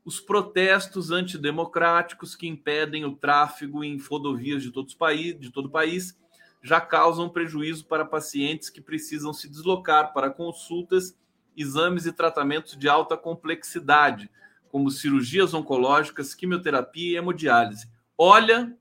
[0.05, 4.95] os protestos antidemocráticos que impedem o tráfego em rodovias de, todos
[5.39, 6.19] de todo o país
[6.63, 11.17] já causam prejuízo para pacientes que precisam se deslocar para consultas,
[11.57, 14.31] exames e tratamentos de alta complexidade,
[14.69, 17.87] como cirurgias oncológicas, quimioterapia e hemodiálise.
[18.17, 18.77] Olha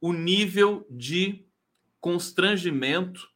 [0.00, 1.46] o nível de
[2.00, 3.30] constrangimento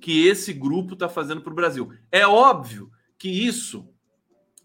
[0.00, 1.92] que esse grupo está fazendo para o Brasil.
[2.10, 3.93] É óbvio que isso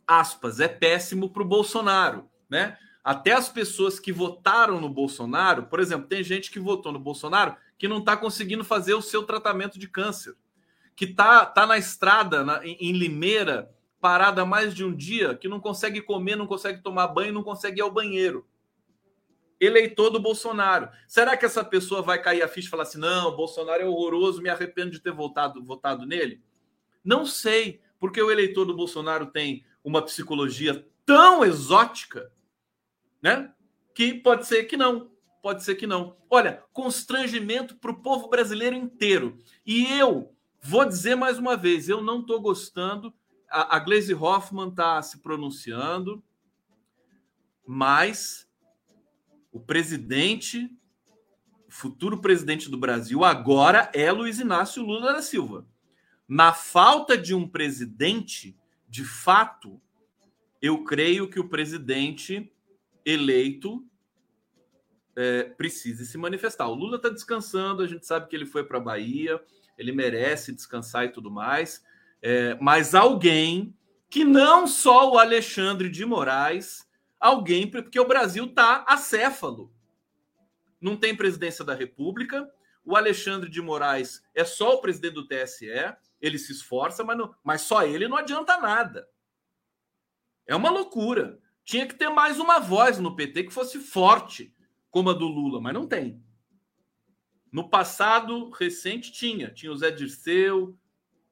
[0.10, 2.76] aspas, é péssimo para o Bolsonaro, né?
[3.03, 7.55] Até as pessoas que votaram no Bolsonaro, por exemplo, tem gente que votou no Bolsonaro
[7.78, 10.36] que não está conseguindo fazer o seu tratamento de câncer,
[10.95, 15.60] que está tá na estrada, na, em Limeira, parada mais de um dia, que não
[15.60, 18.47] consegue comer, não consegue tomar banho, não consegue ir ao banheiro.
[19.60, 20.89] Eleitor do Bolsonaro.
[21.07, 24.41] Será que essa pessoa vai cair a ficha e falar assim: não, Bolsonaro é horroroso,
[24.41, 26.41] me arrependo de ter votado, votado nele?
[27.03, 32.32] Não sei, porque o eleitor do Bolsonaro tem uma psicologia tão exótica,
[33.22, 33.54] né?
[33.94, 35.12] Que pode ser que não,
[35.42, 36.16] pode ser que não.
[36.30, 39.38] Olha, constrangimento para o povo brasileiro inteiro.
[39.66, 43.14] E eu vou dizer mais uma vez, eu não estou gostando.
[43.50, 46.24] A, a Glaze Hoffman está se pronunciando,
[47.66, 48.48] mas
[49.52, 50.70] o presidente,
[51.68, 55.66] o futuro presidente do Brasil agora é Luiz Inácio Lula da Silva.
[56.28, 58.59] Na falta de um presidente,
[58.90, 59.80] de fato,
[60.62, 62.52] eu creio que o presidente
[63.06, 63.86] eleito
[65.16, 66.68] é, precise se manifestar.
[66.68, 69.40] O Lula está descansando, a gente sabe que ele foi para a Bahia,
[69.78, 71.86] ele merece descansar e tudo mais,
[72.22, 73.76] é, mas alguém
[74.10, 79.72] que não só o Alexandre de Moraes, alguém, porque o Brasil está acéfalo.
[80.82, 82.50] Não tem presidência da República,
[82.84, 85.68] o Alexandre de Moraes é só o presidente do TSE,
[86.22, 89.08] ele se esforça, mas, não, mas só ele não adianta nada.
[90.46, 91.40] É uma loucura.
[91.64, 94.54] Tinha que ter mais uma voz no PT que fosse forte,
[94.90, 96.24] como a do Lula, mas não tem.
[97.52, 99.52] No passado recente tinha.
[99.52, 100.78] Tinha o Zé Dirceu,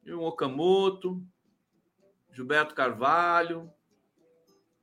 [0.06, 1.24] o Okamoto,
[2.32, 3.72] Gilberto Carvalho,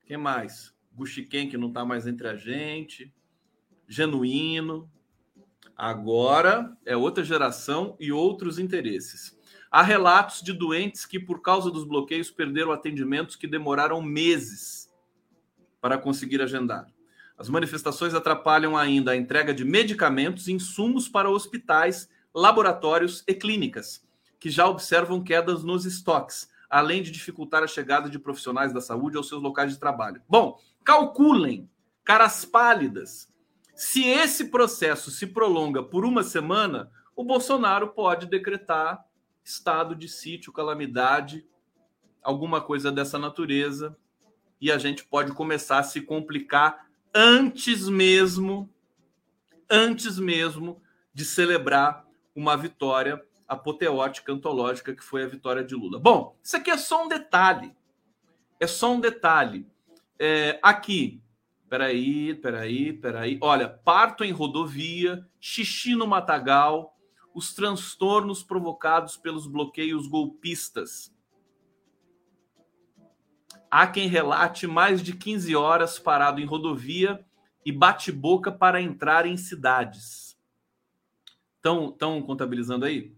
[0.07, 0.75] quem mais?
[0.93, 3.13] Guxiquem, que não está mais entre a gente,
[3.89, 4.91] Genuíno.
[5.77, 9.37] Agora é outra geração e outros interesses.
[9.75, 14.89] Há relatos de doentes que, por causa dos bloqueios, perderam atendimentos que demoraram meses
[15.81, 16.87] para conseguir agendar.
[17.37, 24.07] As manifestações atrapalham ainda a entrega de medicamentos e insumos para hospitais, laboratórios e clínicas,
[24.39, 29.17] que já observam quedas nos estoques, além de dificultar a chegada de profissionais da saúde
[29.17, 30.23] aos seus locais de trabalho.
[30.29, 31.69] Bom, calculem,
[32.05, 33.29] caras pálidas,
[33.75, 39.05] se esse processo se prolonga por uma semana, o Bolsonaro pode decretar
[39.45, 41.47] estado de sítio, calamidade,
[42.23, 43.97] alguma coisa dessa natureza,
[44.61, 48.73] e a gente pode começar a se complicar antes mesmo,
[49.71, 50.81] antes mesmo
[51.13, 56.01] de celebrar uma vitória apoteótica, antológica, que foi a vitória de Lula.
[56.01, 57.77] Bom, isso aqui é só um detalhe.
[58.59, 59.67] É só um detalhe.
[60.19, 61.21] É, aqui,
[61.69, 63.39] peraí, peraí, peraí.
[63.43, 66.94] Olha, parto em rodovia, xixi no matagal,
[67.35, 71.15] os transtornos provocados pelos bloqueios golpistas
[73.77, 77.19] Há quem relate mais de 15 horas parado em rodovia
[77.67, 80.39] e bate-boca para entrar em cidades.
[81.57, 83.17] Estão contabilizando aí?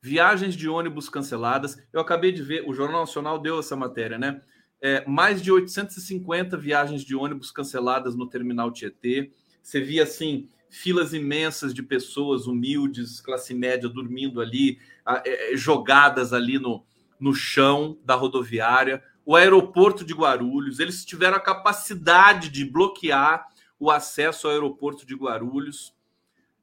[0.00, 1.76] Viagens de ônibus canceladas.
[1.92, 4.40] Eu acabei de ver, o Jornal Nacional deu essa matéria, né?
[4.80, 9.32] É, mais de 850 viagens de ônibus canceladas no terminal Tietê.
[9.60, 14.78] Você via assim filas imensas de pessoas humildes, classe média, dormindo ali,
[15.24, 16.84] é, jogadas ali no,
[17.18, 23.46] no chão da rodoviária o aeroporto de Guarulhos, eles tiveram a capacidade de bloquear
[23.78, 25.94] o acesso ao aeroporto de Guarulhos.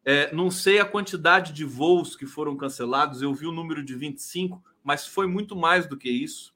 [0.03, 3.95] É, não sei a quantidade de voos que foram cancelados, eu vi o número de
[3.95, 6.53] 25, mas foi muito mais do que isso.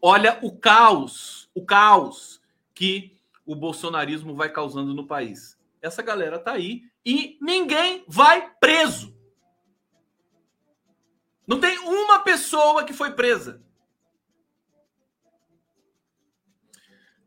[0.00, 2.40] Olha o caos, o caos
[2.72, 5.55] que o bolsonarismo vai causando no país.
[5.80, 9.16] Essa galera tá aí e ninguém vai preso.
[11.46, 13.62] Não tem uma pessoa que foi presa.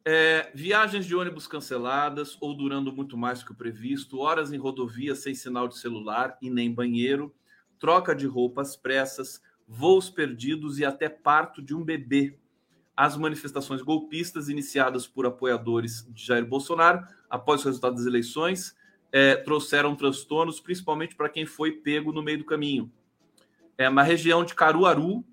[0.03, 5.13] É, viagens de ônibus canceladas ou durando muito mais que o previsto, horas em rodovia
[5.13, 7.33] sem sinal de celular e nem banheiro,
[7.77, 12.39] troca de roupas pressas, voos perdidos e até parto de um bebê.
[12.99, 18.75] As manifestações golpistas iniciadas por apoiadores de Jair Bolsonaro após o resultado das eleições
[19.11, 22.91] é, trouxeram transtornos, principalmente para quem foi pego no meio do caminho.
[23.77, 25.23] É, na região de Caruaru,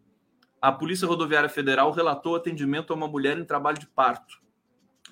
[0.63, 4.47] a Polícia Rodoviária Federal relatou atendimento a uma mulher em trabalho de parto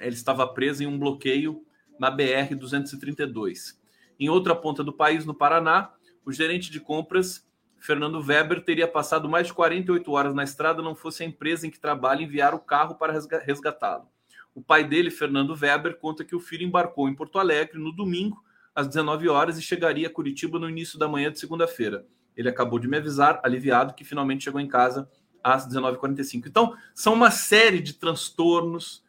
[0.01, 1.65] ele estava preso em um bloqueio
[1.99, 3.81] na BR 232.
[4.19, 5.93] Em outra ponta do país, no Paraná,
[6.25, 7.47] o gerente de compras,
[7.85, 11.71] Fernando Weber, teria passado mais de 48 horas na estrada não fosse a empresa em
[11.71, 13.13] que trabalha enviar o carro para
[13.45, 14.09] resgatá-lo.
[14.55, 18.43] O pai dele, Fernando Weber, conta que o filho embarcou em Porto Alegre no domingo,
[18.75, 22.07] às 19 horas, e chegaria a Curitiba no início da manhã de segunda-feira.
[22.35, 25.07] Ele acabou de me avisar, aliviado, que finalmente chegou em casa
[25.43, 26.47] às 19h45.
[26.47, 29.05] Então, são uma série de transtornos,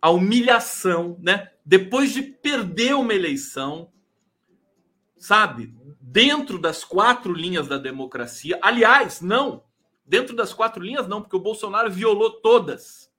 [0.00, 1.50] a humilhação, né?
[1.62, 3.90] Depois de perder uma eleição,
[5.24, 5.74] sabe?
[6.02, 8.58] Dentro das quatro linhas da democracia.
[8.60, 9.64] Aliás, não.
[10.04, 13.10] Dentro das quatro linhas, não, porque o Bolsonaro violou todas.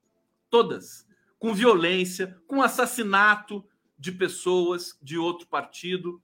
[0.47, 1.07] Todas.
[1.39, 3.65] Com violência, com assassinato
[3.97, 6.21] de pessoas de outro partido.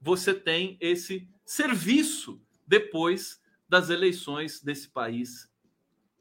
[0.00, 3.38] Você tem esse serviço depois
[3.68, 5.52] das eleições desse país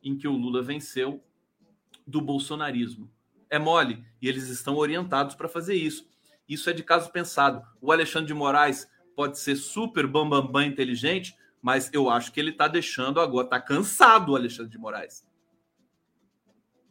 [0.04, 1.24] em que o Lula venceu
[2.06, 3.10] do bolsonarismo.
[3.50, 4.06] é mole.
[4.22, 6.11] E eles estão orientados para fazer isso.
[6.52, 7.66] Isso é de caso pensado.
[7.80, 8.86] O Alexandre de Moraes
[9.16, 13.48] pode ser super bambambam bam, bam, inteligente, mas eu acho que ele está deixando agora,
[13.48, 15.26] está cansado o Alexandre de Moraes.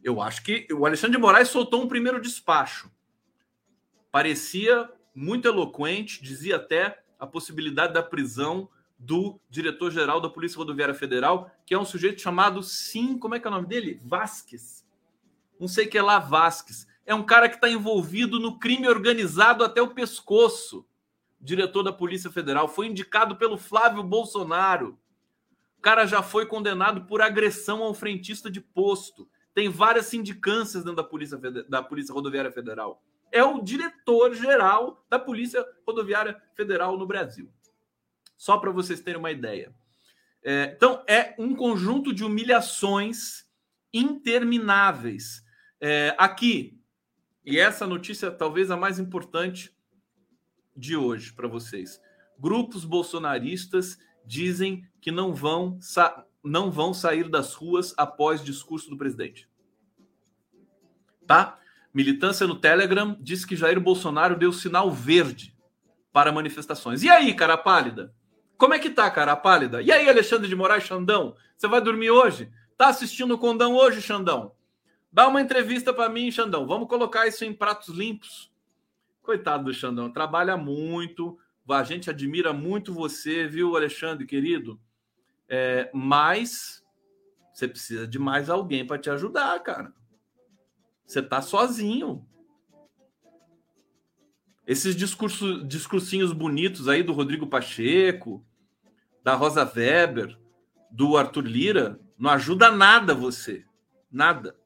[0.03, 2.91] Eu acho que o Alexandre de Moraes soltou um primeiro despacho.
[4.11, 11.51] Parecia muito eloquente, dizia até a possibilidade da prisão do diretor-geral da Polícia Rodoviária Federal,
[11.67, 13.99] que é um sujeito chamado Sim, como é que é o nome dele?
[14.03, 14.83] Vasques.
[15.59, 16.87] Não sei que é lá Vasques.
[17.11, 20.87] É um cara que está envolvido no crime organizado até o pescoço.
[21.41, 24.97] Diretor da Polícia Federal foi indicado pelo Flávio Bolsonaro.
[25.77, 29.29] O cara já foi condenado por agressão ao frentista de posto.
[29.53, 31.37] Tem várias sindicâncias dentro da Polícia,
[31.67, 33.03] da Polícia Rodoviária Federal.
[33.29, 37.51] É o diretor-geral da Polícia Rodoviária Federal no Brasil.
[38.37, 39.75] Só para vocês terem uma ideia.
[40.41, 43.43] É, então, é um conjunto de humilhações
[43.93, 45.43] intermináveis.
[45.81, 46.80] É, aqui,
[47.45, 49.75] e essa notícia talvez a mais importante
[50.75, 52.01] de hoje para vocês.
[52.39, 55.79] Grupos bolsonaristas dizem que não vão
[56.43, 59.47] não vão sair das ruas após discurso do presidente.
[61.27, 61.59] Tá?
[61.93, 65.55] Militância no Telegram diz que Jair Bolsonaro deu sinal verde
[66.11, 67.03] para manifestações.
[67.03, 68.13] E aí, cara pálida?
[68.57, 69.81] Como é que tá, cara pálida?
[69.81, 71.35] E aí, Alexandre de Moraes Xandão?
[71.57, 72.51] Você vai dormir hoje?
[72.77, 74.53] Tá assistindo o Condão hoje, Xandão?
[75.11, 76.65] Dá uma entrevista para mim, Xandão.
[76.65, 78.51] Vamos colocar isso em pratos limpos.
[79.21, 81.37] Coitado do Xandão, trabalha muito.
[81.69, 84.79] A gente admira muito você, viu, Alexandre, querido?
[85.47, 86.83] É, mas
[87.53, 89.93] você precisa de mais alguém para te ajudar, cara.
[91.05, 92.25] Você tá sozinho.
[94.65, 98.45] Esses discursos, discursinhos bonitos aí do Rodrigo Pacheco,
[99.23, 100.37] da Rosa Weber,
[100.89, 103.65] do Arthur Lira, não ajuda nada você.
[104.09, 104.60] Nada.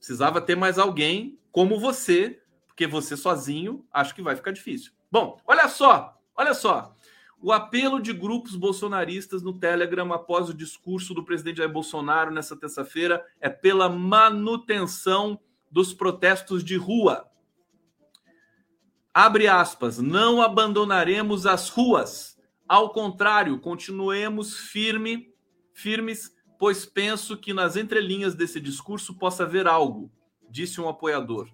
[0.00, 4.92] Precisava ter mais alguém como você, porque você sozinho acho que vai ficar difícil.
[5.12, 6.96] Bom, olha só, olha só.
[7.38, 12.56] O apelo de grupos bolsonaristas no Telegram após o discurso do presidente Jair Bolsonaro nessa
[12.56, 15.38] terça-feira é pela manutenção
[15.70, 17.30] dos protestos de rua.
[19.12, 22.38] Abre aspas, não abandonaremos as ruas.
[22.66, 25.34] Ao contrário, continuemos firme,
[25.74, 30.12] firmes, pois penso que nas entrelinhas desse discurso possa haver algo,
[30.48, 31.48] disse um apoiador.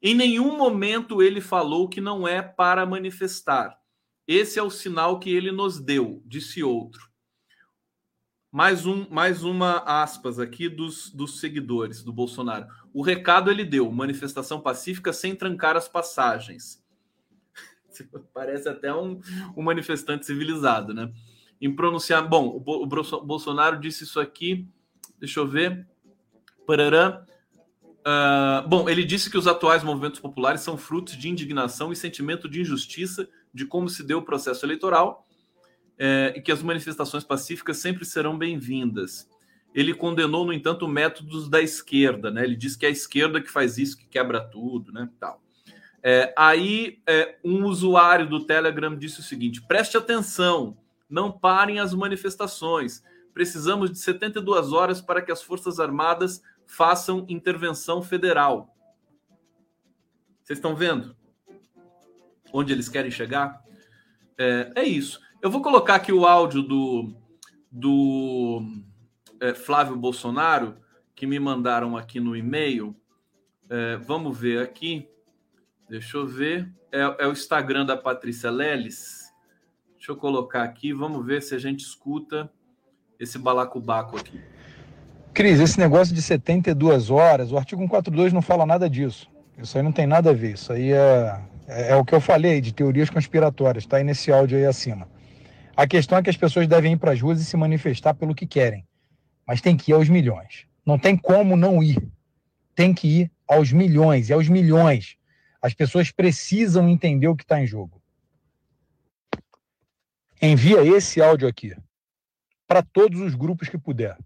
[0.00, 3.82] Em nenhum momento ele falou que não é para manifestar
[4.26, 7.10] esse é o sinal que ele nos deu, disse outro.
[8.50, 12.66] Mais, um, mais uma aspas aqui dos, dos seguidores do Bolsonaro.
[12.92, 16.82] O recado ele deu: manifestação pacífica sem trancar as passagens.
[18.32, 19.20] Parece até um,
[19.56, 21.12] um manifestante civilizado, né?
[21.62, 22.28] Em pronunciar.
[22.28, 22.86] Bom, o,
[23.24, 24.68] Bolsonaro disse isso aqui.
[25.18, 25.86] Deixa eu ver.
[26.66, 27.24] Parará.
[28.00, 32.48] Uh, bom, ele disse que os atuais movimentos populares são frutos de indignação e sentimento
[32.48, 35.24] de injustiça de como se deu o processo eleitoral
[35.98, 39.30] é, e que as manifestações pacíficas sempre serão bem-vindas.
[39.72, 42.44] Ele condenou, no entanto, métodos da esquerda, né?
[42.44, 45.08] Ele diz que é a esquerda que faz isso, que quebra tudo, né?
[45.20, 45.40] Tal.
[46.02, 50.76] É, aí, é, um usuário do Telegram disse o seguinte: preste atenção,
[51.12, 53.02] não parem as manifestações.
[53.32, 58.74] Precisamos de 72 horas para que as Forças Armadas façam intervenção federal.
[60.42, 61.14] Vocês estão vendo?
[62.52, 63.62] onde eles querem chegar.
[64.36, 65.20] É, é isso.
[65.40, 67.14] Eu vou colocar aqui o áudio do,
[67.70, 68.62] do
[69.40, 70.76] é, Flávio Bolsonaro,
[71.14, 72.94] que me mandaram aqui no e-mail.
[73.68, 75.08] É, vamos ver aqui.
[75.88, 76.70] Deixa eu ver.
[76.92, 79.21] É, é, o Instagram da Patrícia Leles.
[80.02, 80.92] Deixa eu colocar aqui.
[80.92, 82.50] Vamos ver se a gente escuta
[83.20, 84.40] esse balacobaco aqui.
[85.32, 89.30] Cris, esse negócio de 72 horas, o artigo 142 não fala nada disso.
[89.56, 90.54] Isso aí não tem nada a ver.
[90.54, 94.32] Isso aí é é, é o que eu falei de teorias conspiratórias, está aí nesse
[94.32, 95.08] áudio aí acima.
[95.76, 98.34] A questão é que as pessoas devem ir para as ruas e se manifestar pelo
[98.34, 98.84] que querem,
[99.46, 100.66] mas tem que ir aos milhões.
[100.84, 101.96] Não tem como não ir.
[102.74, 105.16] Tem que ir aos milhões e aos milhões.
[105.62, 108.01] As pessoas precisam entender o que está em jogo.
[110.44, 111.72] Envia esse áudio aqui
[112.66, 114.18] para todos os grupos que puder.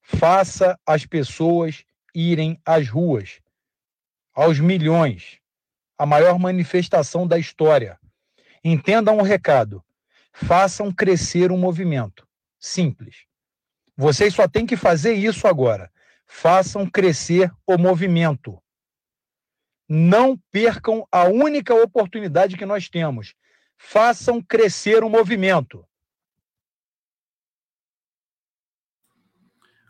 [0.00, 1.84] Faça as pessoas
[2.14, 3.38] irem às ruas,
[4.32, 5.38] aos milhões
[5.98, 8.00] a maior manifestação da história.
[8.64, 9.84] Entendam o recado.
[10.32, 12.26] Façam crescer um movimento.
[12.58, 13.26] Simples.
[13.94, 15.92] Vocês só têm que fazer isso agora.
[16.24, 18.58] Façam crescer o movimento.
[19.86, 23.34] Não percam a única oportunidade que nós temos.
[23.76, 25.84] Façam crescer o movimento.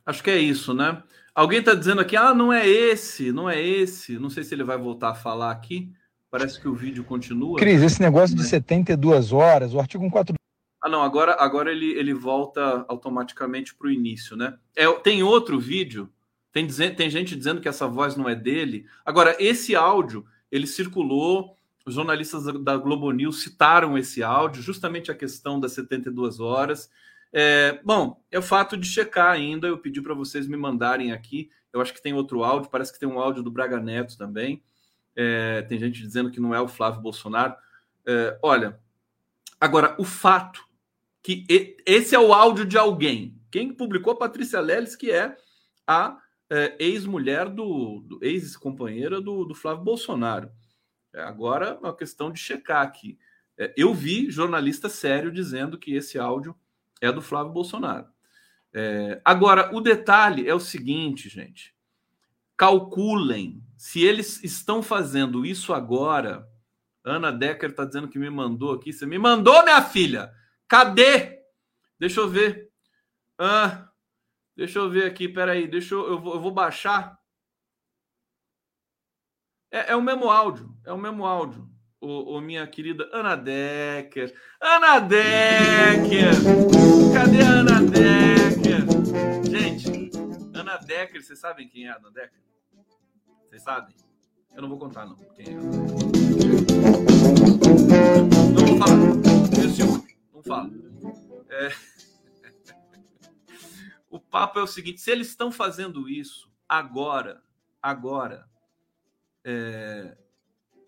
[0.05, 1.03] Acho que é isso, né?
[1.35, 4.19] Alguém está dizendo aqui, ah, não é esse, não é esse.
[4.19, 5.93] Não sei se ele vai voltar a falar aqui.
[6.31, 7.59] Parece que o vídeo continua.
[7.59, 10.37] Cris, esse negócio de 72 horas, o artigo 142.
[10.83, 14.57] Ah, não, agora, agora ele, ele volta automaticamente para o início, né?
[14.77, 16.09] É, tem outro vídeo,
[16.53, 18.87] tem, tem gente dizendo que essa voz não é dele.
[19.05, 21.57] Agora, esse áudio, ele circulou,
[21.87, 26.91] os jornalistas da Globo News citaram esse áudio, justamente a questão das 72 horas.
[27.33, 31.49] É, bom, é o fato de checar ainda, eu pedi para vocês me mandarem aqui,
[31.73, 34.63] eu acho que tem outro áudio, parece que tem um áudio do Braga Neto também.
[35.15, 37.55] É, tem gente dizendo que não é o Flávio Bolsonaro.
[38.05, 38.79] É, olha,
[39.61, 40.67] agora, o fato
[41.23, 41.45] que
[41.85, 43.37] esse é o áudio de alguém.
[43.51, 45.37] Quem publicou Patrícia Leles, que é
[45.87, 46.19] a
[46.49, 50.51] é, ex-mulher do, do ex-companheira do, do, Flávio Bolsonaro.
[51.17, 53.19] É, agora é uma questão de checar aqui.
[53.57, 56.55] É, eu vi jornalista sério dizendo que esse áudio
[57.01, 58.07] é do Flávio Bolsonaro.
[58.71, 61.75] É, agora, o detalhe é o seguinte, gente.
[62.55, 66.47] Calculem se eles estão fazendo isso agora.
[67.03, 68.93] Ana Decker está dizendo que me mandou aqui.
[68.93, 70.31] Você me mandou, minha filha?
[70.69, 71.39] Cadê?
[71.99, 72.71] Deixa eu ver.
[73.39, 73.89] Ah,
[74.55, 75.67] deixa eu ver aqui, peraí.
[75.67, 77.16] Deixa eu, eu, vou, eu vou baixar.
[79.71, 81.67] É, é, o mesmo áudio, é o mesmo áudio.
[82.01, 84.35] O, o, minha querida Ana Decker.
[84.61, 86.35] Ana Decker!
[87.15, 88.85] Cadê a Ana Decker?
[89.51, 90.11] Gente,
[90.55, 92.41] Ana Decker, vocês sabem quem é a Ana Decker?
[93.49, 93.95] Vocês sabem?
[94.55, 95.17] Eu não vou contar, não.
[95.17, 95.55] Quem é?
[95.55, 95.87] Não
[98.67, 98.97] vou falar
[100.47, 100.71] fala.
[101.51, 101.73] É...
[104.09, 107.43] o papo é o seguinte: se eles estão fazendo isso agora,
[107.83, 108.49] agora,
[109.47, 110.17] é...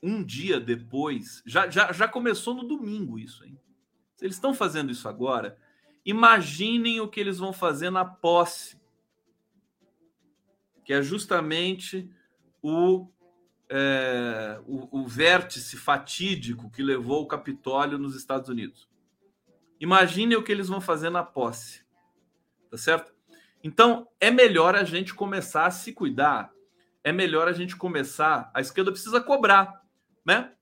[0.03, 3.59] um dia depois, já, já, já começou no domingo isso, hein?
[4.17, 5.57] Se eles estão fazendo isso agora,
[6.05, 8.77] imaginem o que eles vão fazer na posse,
[10.85, 12.11] que é justamente
[12.61, 13.09] o
[13.71, 18.89] é, o, o, vértice fatídico que levou o Capitólio nos Estados Unidos.
[19.79, 21.85] Imagine o que eles vão fazer na posse.
[22.71, 23.13] Tá certo?
[23.63, 26.51] Então, é melhor a gente começar a se cuidar.
[27.09, 28.51] É melhor a gente começar.
[28.53, 29.83] A esquerda precisa cobrar,
[30.27, 30.53] né?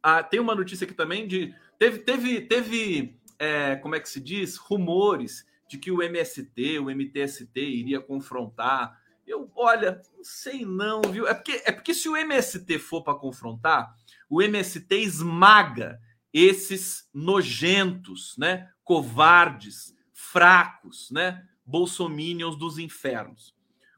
[0.00, 1.52] Ah, tem uma notícia aqui também de.
[1.76, 4.56] Teve, teve, teve é, como é que se diz?
[4.56, 8.96] Rumores de que o MST, o MTST iria confrontar.
[9.26, 11.26] Eu, olha, não sei não, viu?
[11.26, 13.92] É porque, é porque se o MST for para confrontar,
[14.30, 15.98] o MST esmaga
[16.32, 23.52] esses nojentos, né, covardes, fracos, né, bolsominions dos infernos.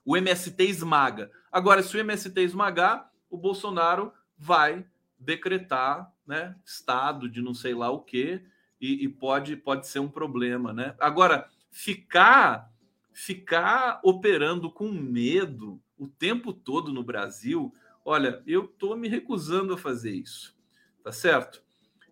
[0.04, 1.30] O MST esmaga.
[1.54, 4.84] Agora, se o MST esmagar, o Bolsonaro vai
[5.16, 8.42] decretar, né, estado de não sei lá o quê,
[8.80, 10.96] e, e pode pode ser um problema, né?
[10.98, 12.72] Agora, ficar
[13.12, 17.72] ficar operando com medo o tempo todo no Brasil,
[18.04, 20.56] olha, eu tô me recusando a fazer isso,
[21.04, 21.62] tá certo?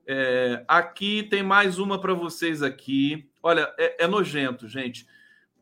[0.06, 3.28] É, aqui tem mais uma para vocês aqui.
[3.42, 5.04] Olha, é, é, nojento, gente.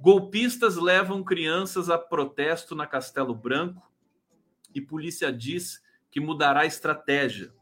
[0.00, 3.92] Golpistas levam crianças a protesto na Castelo Branco
[4.74, 7.52] e polícia diz que mudará a estratégia.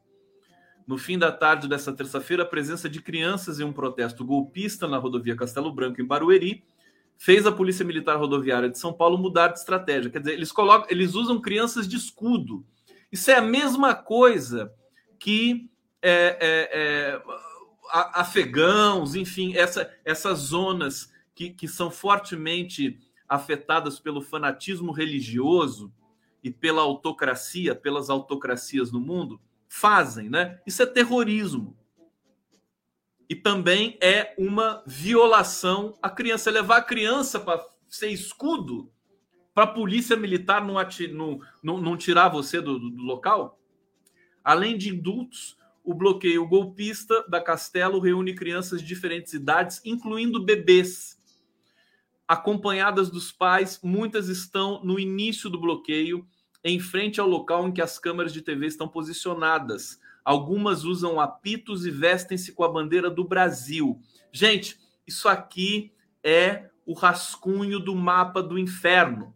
[0.87, 4.99] No fim da tarde dessa terça-feira, a presença de crianças em um protesto golpista na
[4.99, 6.65] rodovia Castelo Branco, em Barueri,
[7.19, 10.09] fez a Polícia Militar Rodoviária de São Paulo mudar de estratégia.
[10.09, 12.65] Quer dizer, eles colocam, eles usam crianças de escudo.
[13.11, 14.73] Isso é a mesma coisa
[15.19, 15.69] que
[16.01, 17.23] é, é, é
[17.91, 25.95] afegãos, enfim, essa, essas zonas que, que são fortemente afetadas pelo fanatismo religioso
[26.43, 30.61] e pela autocracia, pelas autocracias no mundo, fazem, né?
[30.67, 31.79] Isso é terrorismo.
[33.29, 36.51] E também é uma violação à criança.
[36.51, 38.91] Levar a criança para ser escudo
[39.55, 43.61] para a polícia militar não, atir, não, não, não tirar você do, do local.
[44.43, 51.18] Além de indultos, o bloqueio golpista da Castelo reúne crianças de diferentes idades, incluindo bebês.
[52.29, 56.29] Acompanhadas dos pais, muitas estão no início do bloqueio,
[56.63, 59.99] em frente ao local em que as câmeras de TV estão posicionadas.
[60.23, 63.99] Algumas usam apitos e vestem-se com a bandeira do Brasil.
[64.31, 65.91] Gente, isso aqui
[66.23, 69.35] é o rascunho do mapa do inferno.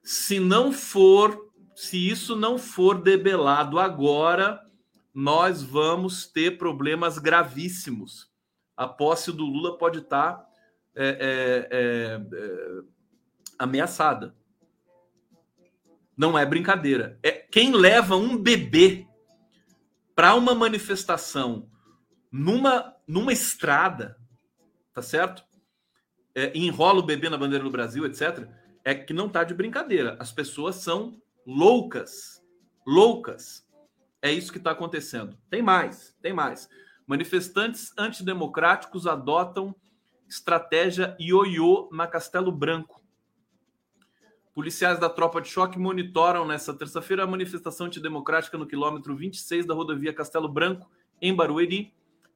[0.00, 4.60] Se não for se isso não for debelado agora,
[5.12, 8.30] nós vamos ter problemas gravíssimos.
[8.76, 10.44] A posse do Lula pode estar
[10.96, 12.82] é, é, é, é,
[13.58, 14.34] ameaçada.
[16.16, 17.18] Não é brincadeira.
[17.22, 19.06] É quem leva um bebê
[20.14, 21.68] para uma manifestação
[22.30, 24.16] numa numa estrada,
[24.94, 25.44] tá certo?
[26.34, 28.48] é, enrola o bebê na bandeira do Brasil, etc.,
[28.84, 30.16] é que não está de brincadeira.
[30.18, 32.42] As pessoas são loucas.
[32.86, 33.66] Loucas.
[34.20, 35.38] É isso que está acontecendo.
[35.48, 36.68] Tem mais, tem mais.
[37.06, 39.74] Manifestantes antidemocráticos adotam
[40.28, 43.02] estratégia ioiô na Castelo Branco.
[44.54, 49.74] Policiais da tropa de choque monitoram nesta terça-feira a manifestação antidemocrática no quilômetro 26 da
[49.74, 50.88] rodovia Castelo Branco,
[51.20, 51.92] em Barueri.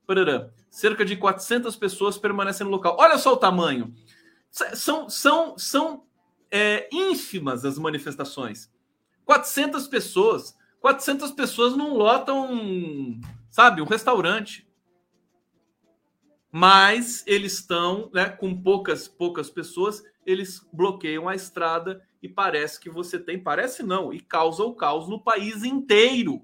[0.07, 0.51] Parará.
[0.71, 2.97] Cerca de 400 pessoas permanecem no local.
[2.99, 3.95] Olha só o tamanho.
[4.51, 6.07] São, são, são
[6.51, 8.71] é, ínfimas as manifestações.
[9.25, 10.57] 400 pessoas.
[10.81, 13.21] 400 pessoas não lotam,
[13.51, 14.68] sabe, um restaurante.
[16.51, 22.91] Mas eles estão, né, com poucas poucas pessoas, eles bloqueiam a estrada e parece que
[22.91, 26.43] você tem, parece não, e causa o caos no país inteiro.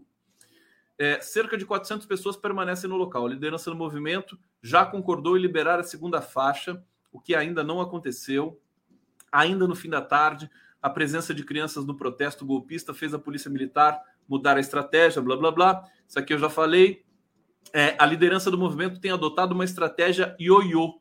[0.96, 3.26] É, cerca de 400 pessoas permanecem no local.
[3.26, 7.80] A liderança do movimento já concordou em liberar a segunda faixa, o que ainda não
[7.80, 8.60] aconteceu.
[9.32, 10.48] Ainda no fim da tarde,
[10.80, 15.36] a presença de crianças no protesto golpista fez a polícia militar mudar a estratégia, blá
[15.36, 15.84] blá blá.
[16.06, 17.03] Isso aqui eu já falei.
[17.72, 21.00] É, a liderança do movimento tem adotado uma estratégia ioiô.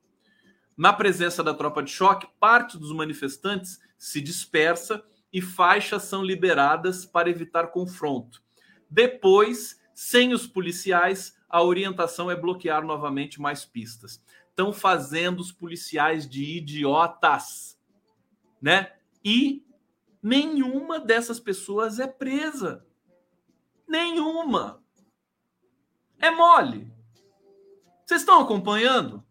[0.76, 7.06] Na presença da tropa de choque, parte dos manifestantes se dispersa e faixas são liberadas
[7.06, 8.42] para evitar confronto.
[8.90, 14.22] Depois, sem os policiais, a orientação é bloquear novamente mais pistas.
[14.50, 17.80] Estão fazendo os policiais de idiotas,
[18.62, 18.92] né?
[19.24, 19.66] E
[20.22, 22.86] nenhuma dessas pessoas é presa.
[23.88, 24.83] Nenhuma.
[26.20, 26.92] É mole.
[28.06, 29.24] Vocês estão acompanhando?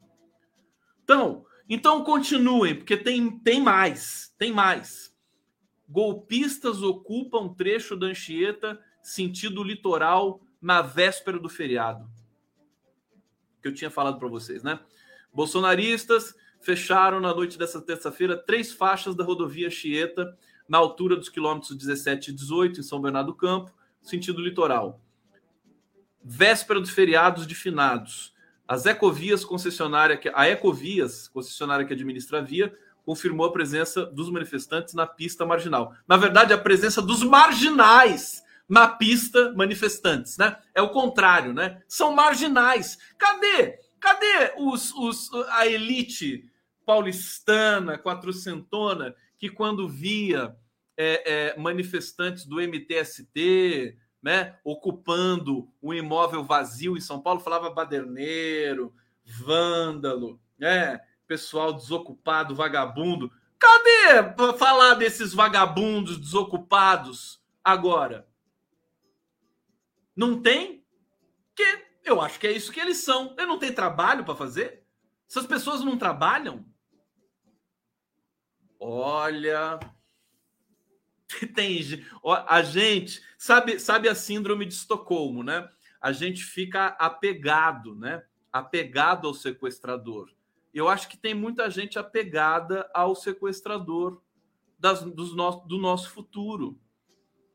[1.04, 5.14] Então, então continuem, porque tem, tem mais, tem mais.
[5.88, 12.08] Golpistas ocupam trecho da Anchieta sentido litoral na véspera do feriado.
[13.60, 14.80] Que eu tinha falado para vocês, né?
[15.32, 20.36] Bolsonaristas fecharam na noite dessa terça-feira três faixas da rodovia Anchieta
[20.68, 25.00] na altura dos quilômetros 17 e 18 em São Bernardo do Campo, sentido litoral.
[26.24, 28.32] Véspera dos feriados de finados.
[28.66, 32.72] As Ecovias concessionária, a Ecovias, concessionária que administra a via,
[33.04, 35.94] confirmou a presença dos manifestantes na pista marginal.
[36.06, 40.56] Na verdade, a presença dos marginais na pista manifestantes, né?
[40.74, 41.82] É o contrário, né?
[41.88, 42.96] São marginais.
[43.18, 43.78] Cadê?
[44.00, 46.44] Cadê os, os a elite
[46.86, 50.56] paulistana, quatrocentona, que quando via
[50.96, 58.94] é, é, manifestantes do MTST, né, ocupando um imóvel vazio em São Paulo, falava baderneiro,
[59.24, 63.32] vândalo, né, pessoal desocupado, vagabundo.
[63.58, 68.28] Cadê para falar desses vagabundos desocupados agora?
[70.14, 70.84] Não tem?
[71.54, 73.34] Que eu acho que é isso que eles são.
[73.36, 74.84] Eles não têm trabalho para fazer?
[75.28, 76.64] Essas pessoas não trabalham?
[78.78, 79.78] Olha,
[81.46, 81.80] tem
[82.48, 85.68] a gente sabe sabe a síndrome de Estocolmo, né?
[86.00, 88.22] A gente fica apegado, né?
[88.52, 90.30] Apegado ao sequestrador.
[90.74, 94.22] Eu acho que tem muita gente apegada ao sequestrador
[94.78, 96.78] das, dos no, do nosso futuro,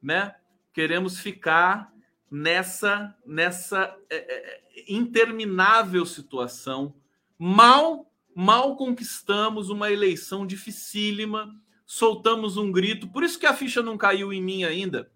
[0.02, 0.36] né?
[0.74, 1.92] Queremos ficar
[2.30, 6.96] nessa nessa é, é, interminável situação.
[7.38, 13.08] Mal mal conquistamos uma eleição dificílima soltamos um grito.
[13.08, 15.10] Por isso que a ficha não caiu em mim ainda,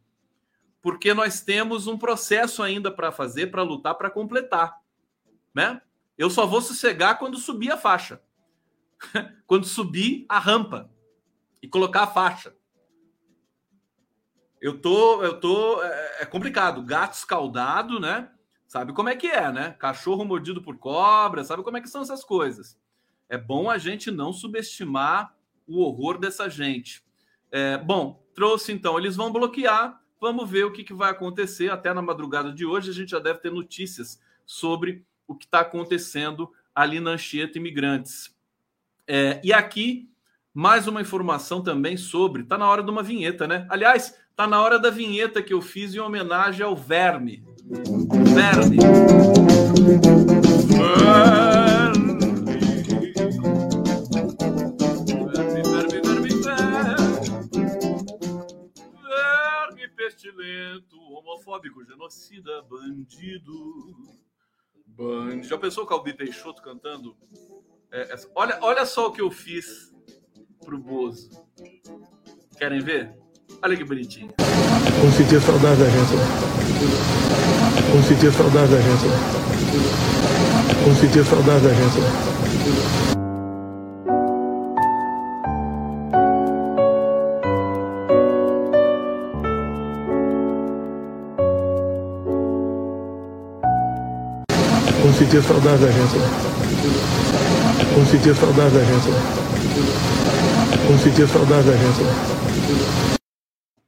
[0.82, 4.80] porque nós temos um processo ainda para fazer, para lutar, para completar,
[5.54, 5.82] né?
[6.18, 8.22] Eu só vou sossegar quando subir a faixa,
[9.46, 10.90] quando subir a rampa
[11.62, 12.56] e colocar a faixa.
[14.62, 16.84] Eu tô, eu tô, é, é complicado.
[16.84, 18.32] Gato escaldado, né?
[18.68, 19.72] Sabe como é que é, né?
[19.72, 22.80] Cachorro mordido por cobra, sabe como é que são essas coisas.
[23.28, 25.36] É bom a gente não subestimar
[25.68, 27.04] o horror dessa gente.
[27.52, 30.00] É, bom, trouxe então, eles vão bloquear.
[30.20, 31.72] Vamos ver o que, que vai acontecer.
[31.72, 35.62] Até na madrugada de hoje, a gente já deve ter notícias sobre o que está
[35.62, 38.36] acontecendo ali na Anchieta Imigrantes.
[39.08, 40.10] É, e aqui,
[40.54, 42.44] mais uma informação também sobre.
[42.44, 43.66] Está na hora de uma vinheta, né?
[43.70, 47.44] Aliás, está na hora da vinheta que eu fiz em homenagem ao Verme.
[48.34, 48.78] Verme.
[51.00, 51.71] Verme.
[61.22, 63.54] Homofóbico, genocida, bandido.
[64.88, 65.48] Bandido.
[65.48, 67.16] Já pensou o Calbi Peixoto cantando?
[67.92, 68.30] É, essa...
[68.36, 69.94] olha, olha só o que eu fiz
[70.66, 71.30] pro Bozo.
[72.58, 73.16] Querem ver?
[73.62, 74.34] Olha que bonitinho.
[75.00, 76.16] Vamos sentir saudade da gente.
[77.92, 79.08] Vamos sentir saudade da gente.
[80.84, 83.21] Vamos sentir saudade da gente.
[95.32, 96.18] Sentir saudade da gente.
[97.94, 99.10] Vamos sentir saudade da gente.
[100.88, 102.02] Vamos sentir saudade da gente.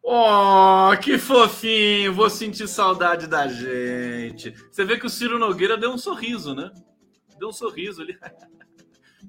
[0.01, 2.13] Oh, que fofinho!
[2.13, 4.55] Vou sentir saudade da gente.
[4.71, 6.71] Você vê que o Ciro Nogueira deu um sorriso, né?
[7.37, 8.17] Deu um sorriso ali.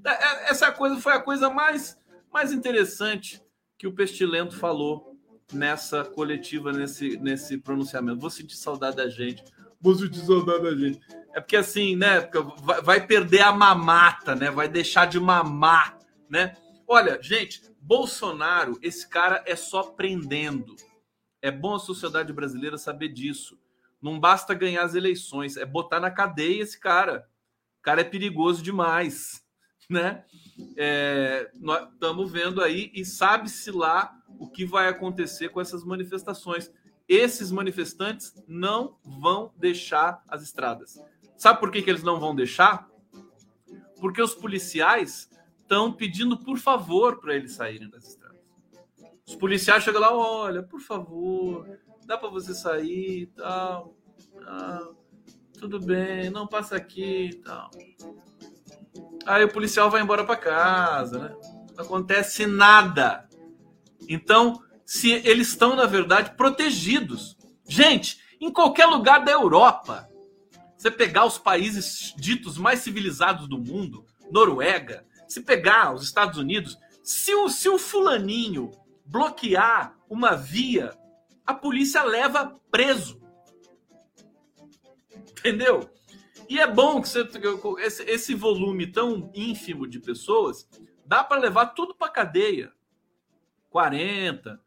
[0.05, 1.97] É, essa coisa foi a coisa mais,
[2.31, 3.41] mais interessante
[3.75, 5.17] que o Pestilento falou
[5.51, 8.19] nessa coletiva, nesse, nesse pronunciamento.
[8.19, 9.43] Vou sentir saudade da gente.
[9.81, 10.99] Vou sentir saudade da gente.
[11.35, 12.29] É porque assim, né?
[12.81, 14.49] Vai, perder a mamata, né?
[14.49, 16.55] Vai deixar de mamar, né?
[16.87, 20.77] Olha, gente, Bolsonaro, esse cara é só prendendo.
[21.41, 23.59] É bom a sociedade brasileira saber disso.
[24.01, 27.27] Não basta ganhar as eleições, é botar na cadeia esse cara.
[27.79, 29.45] O cara é perigoso demais,
[29.89, 30.23] né?
[30.77, 36.71] É, nós estamos vendo aí e sabe-se lá o que vai acontecer com essas manifestações.
[37.09, 40.97] Esses manifestantes não vão deixar as estradas.
[41.37, 42.89] Sabe por que, que eles não vão deixar?
[43.99, 45.29] Porque os policiais
[45.59, 48.39] estão pedindo por favor para eles saírem das estradas.
[49.27, 51.67] Os policiais chegam lá, olha, por favor,
[52.05, 53.95] dá para você sair e tal.
[54.45, 54.89] Ah,
[55.59, 57.71] tudo bem, não passa aqui e tal.
[59.25, 61.35] Aí o policial vai embora para casa, né?
[61.75, 63.27] Não acontece nada.
[64.07, 67.35] Então, se eles estão, na verdade, protegidos.
[67.67, 70.07] Gente, em qualquer lugar da Europa,
[70.85, 76.77] você pegar os países ditos mais civilizados do mundo, Noruega, se pegar os Estados Unidos,
[77.01, 78.69] se o, se o fulaninho
[79.03, 80.95] bloquear uma via,
[81.43, 83.19] a polícia leva preso.
[85.31, 85.89] Entendeu?
[86.47, 87.27] E é bom que você,
[87.79, 90.69] esse, esse volume tão ínfimo de pessoas
[91.03, 92.71] dá para levar tudo para cadeia.
[93.71, 94.61] 40,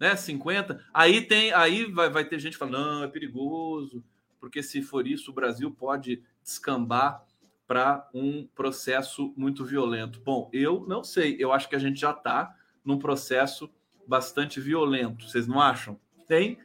[0.00, 0.84] né, 50.
[0.92, 4.04] Aí tem, aí vai, vai ter gente falando, não, é perigoso,
[4.40, 7.24] porque se for isso, o Brasil pode descambar
[7.66, 10.20] para um processo muito violento.
[10.24, 12.52] Bom, eu não sei, eu acho que a gente já está
[12.84, 13.70] num processo
[14.06, 15.28] bastante violento.
[15.28, 16.00] Vocês não acham?
[16.26, 16.58] Tem?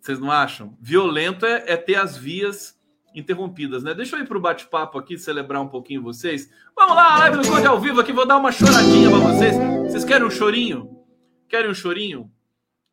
[0.00, 0.76] Vocês não acham?
[0.80, 2.76] Violento é, é ter as vias
[3.14, 3.94] interrompidas, né?
[3.94, 6.50] Deixa eu ir para o bate-papo aqui, celebrar um pouquinho vocês.
[6.74, 9.56] Vamos lá, live do Code ao vivo aqui, vou dar uma choradinha para vocês.
[9.84, 11.04] Vocês querem um chorinho?
[11.48, 12.30] Querem um chorinho?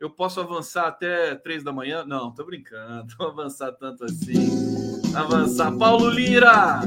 [0.04, 2.04] Eu posso avançar até três da manhã?
[2.04, 3.16] Não, tô brincando.
[3.18, 4.52] Não avançar tanto assim.
[5.16, 5.72] Avançar.
[5.78, 6.82] Paulo Lira!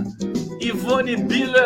[0.60, 1.64] Ivone Biller!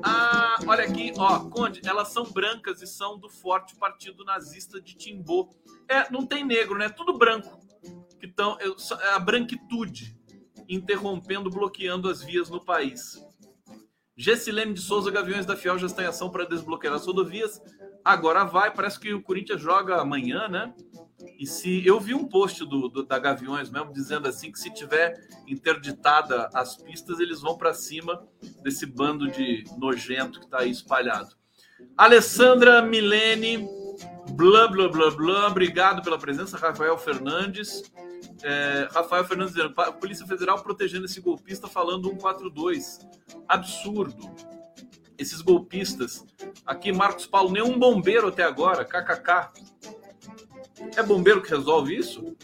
[0.00, 4.94] Ah, olha aqui, ó, Conde, elas são brancas e são do forte partido nazista de
[4.94, 5.50] Timbô.
[5.88, 6.88] É, não tem negro, né?
[6.88, 7.58] Tudo branco.
[8.20, 10.16] Que tão, é a branquitude
[10.68, 13.20] interrompendo, bloqueando as vias no país.
[14.16, 17.60] Gessilene de Souza Gaviões da Fiel já está em ação para desbloquear as rodovias.
[18.04, 20.74] Agora vai, parece que o Corinthians joga amanhã, né?
[21.38, 24.72] E se eu vi um post do, do, da Gaviões mesmo dizendo assim que se
[24.72, 25.14] tiver
[25.46, 28.22] interditada as pistas, eles vão para cima
[28.62, 31.34] desse bando de nojento que está aí espalhado.
[31.96, 33.66] Alessandra Milene,
[34.32, 37.82] blá blá blá blá, obrigado pela presença, Rafael Fernandes.
[38.42, 39.54] É, Rafael Fernandes
[39.98, 43.00] Polícia Federal protegendo esse golpista falando 142.
[43.48, 44.53] Absurdo
[45.18, 46.24] esses golpistas.
[46.66, 49.50] Aqui, Marcos Paulo, nenhum bombeiro até agora, kkk.
[50.96, 52.36] É bombeiro que resolve isso?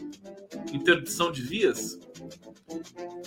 [0.73, 1.99] Interdição de vias?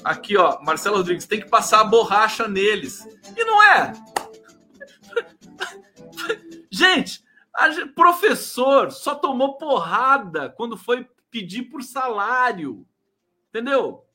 [0.04, 3.06] Aqui, ó, Marcelo Rodrigues, tem que passar a borracha neles.
[3.36, 3.94] E não é!
[6.72, 7.24] Gente,
[7.54, 12.86] a professor só tomou porrada quando foi pedir por salário.
[13.50, 14.06] Entendeu?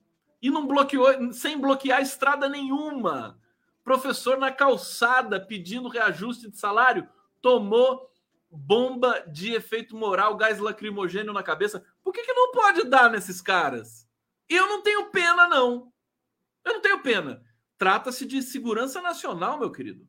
[0.41, 3.39] E não bloqueou, sem bloquear estrada nenhuma.
[3.89, 7.09] Professor na calçada pedindo reajuste de salário,
[7.41, 8.13] tomou
[8.51, 11.83] bomba de efeito moral, gás lacrimogênio na cabeça.
[12.05, 14.07] Por que, que não pode dar nesses caras?
[14.47, 15.91] Eu não tenho pena, não.
[16.63, 17.43] Eu não tenho pena.
[17.79, 20.07] Trata-se de segurança nacional, meu querido.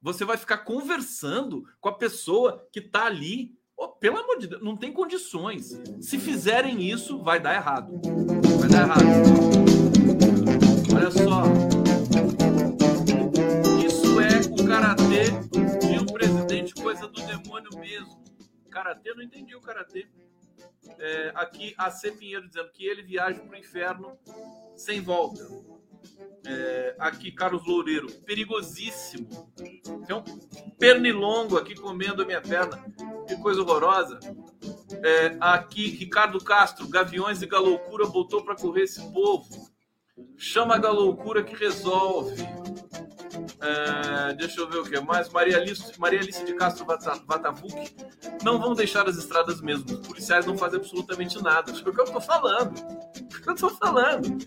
[0.00, 3.54] Você vai ficar conversando com a pessoa que está ali.
[3.76, 5.78] Oh, pelo amor de Deus, não tem condições.
[6.00, 8.00] Se fizerem isso, vai dar errado.
[8.58, 9.04] Vai dar errado.
[10.96, 11.77] Olha só.
[16.74, 18.22] Presidente, coisa do demônio mesmo.
[18.70, 20.06] Karatê, não entendi o karatê.
[20.98, 22.12] É, aqui a C.
[22.12, 24.18] Pinheiro dizendo que ele viaja para o inferno
[24.76, 25.46] sem volta.
[26.46, 29.28] É, aqui, Carlos Loureiro, perigosíssimo.
[30.06, 30.22] Tem um
[30.78, 32.84] pernilongo aqui comendo a minha perna.
[33.26, 34.18] Que coisa horrorosa.
[35.02, 39.48] É, aqui, Ricardo Castro, Gaviões e Galoucura botou para correr esse povo.
[40.36, 42.36] Chama a Galoucura que resolve.
[43.60, 45.28] É, deixa eu ver o que mais.
[45.30, 47.96] Maria Alice, Maria Alice de Castro Vatavuc.
[48.42, 49.84] Não vão deixar as estradas mesmo.
[49.90, 51.70] Os policiais não fazem absolutamente nada.
[51.70, 52.78] Isso é o que eu tô falando.
[52.78, 54.38] É o que eu tô falando.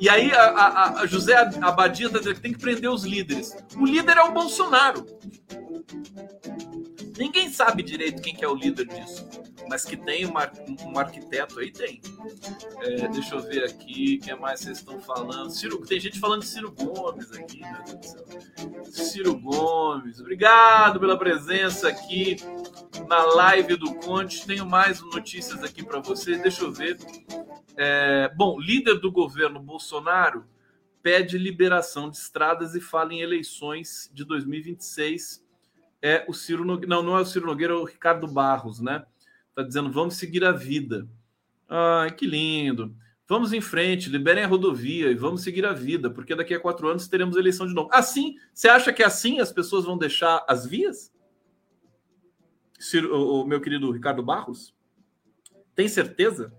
[0.00, 3.56] E aí a, a, a José Abadia tá dizendo que tem que prender os líderes.
[3.76, 5.06] O líder é o Bolsonaro.
[7.18, 9.26] Ninguém sabe direito quem que é o líder disso
[9.68, 10.50] mas que tem uma,
[10.86, 12.00] um arquiteto aí, tem.
[12.80, 15.50] É, deixa eu ver aqui, o que mais vocês estão falando?
[15.50, 18.24] Ciro, tem gente falando de Ciro Gomes aqui, meu Deus do céu.
[18.84, 22.36] Ciro Gomes, obrigado pela presença aqui
[23.06, 24.46] na live do Conte.
[24.46, 26.98] Tenho mais notícias aqui para vocês, deixa eu ver.
[27.76, 30.44] É, bom, líder do governo Bolsonaro
[31.02, 35.46] pede liberação de estradas e fala em eleições de 2026
[36.02, 39.04] é o Ciro Nogueira, não, não é o Ciro Nogueira, é o Ricardo Barros, né?
[39.50, 41.08] Está dizendo vamos seguir a vida.
[41.68, 42.94] Ai, que lindo.
[43.26, 46.88] Vamos em frente, liberem a rodovia e vamos seguir a vida, porque daqui a quatro
[46.88, 47.90] anos teremos eleição de novo.
[47.92, 51.12] Assim, você acha que assim as pessoas vão deixar as vias?
[52.78, 54.74] Ciro, o, o meu querido Ricardo Barros?
[55.74, 56.52] Tem certeza?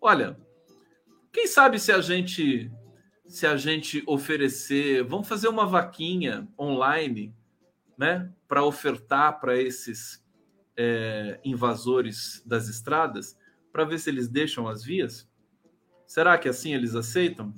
[0.00, 0.38] Olha,
[1.32, 2.70] quem sabe se a gente
[3.28, 7.34] se a gente oferecer, vamos fazer uma vaquinha online,
[7.96, 10.24] né, para ofertar para esses
[10.76, 13.38] é, invasores das estradas
[13.72, 15.28] para ver se eles deixam as vias?
[16.06, 17.54] Será que assim eles aceitam?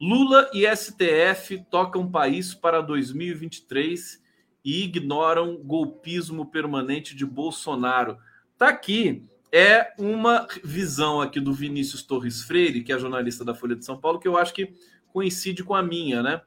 [0.00, 4.22] Lula e STF tocam país para 2023
[4.64, 8.18] e ignoram golpismo permanente de Bolsonaro.
[8.56, 13.74] Tá aqui é uma visão aqui do Vinícius Torres Freire, que é jornalista da Folha
[13.74, 14.72] de São Paulo, que eu acho que
[15.12, 16.40] coincide com a minha, né?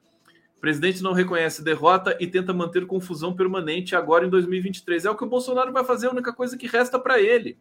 [0.63, 5.03] Presidente não reconhece derrota e tenta manter confusão permanente agora em 2023.
[5.03, 7.57] É o que o Bolsonaro vai fazer, a única coisa que resta para ele.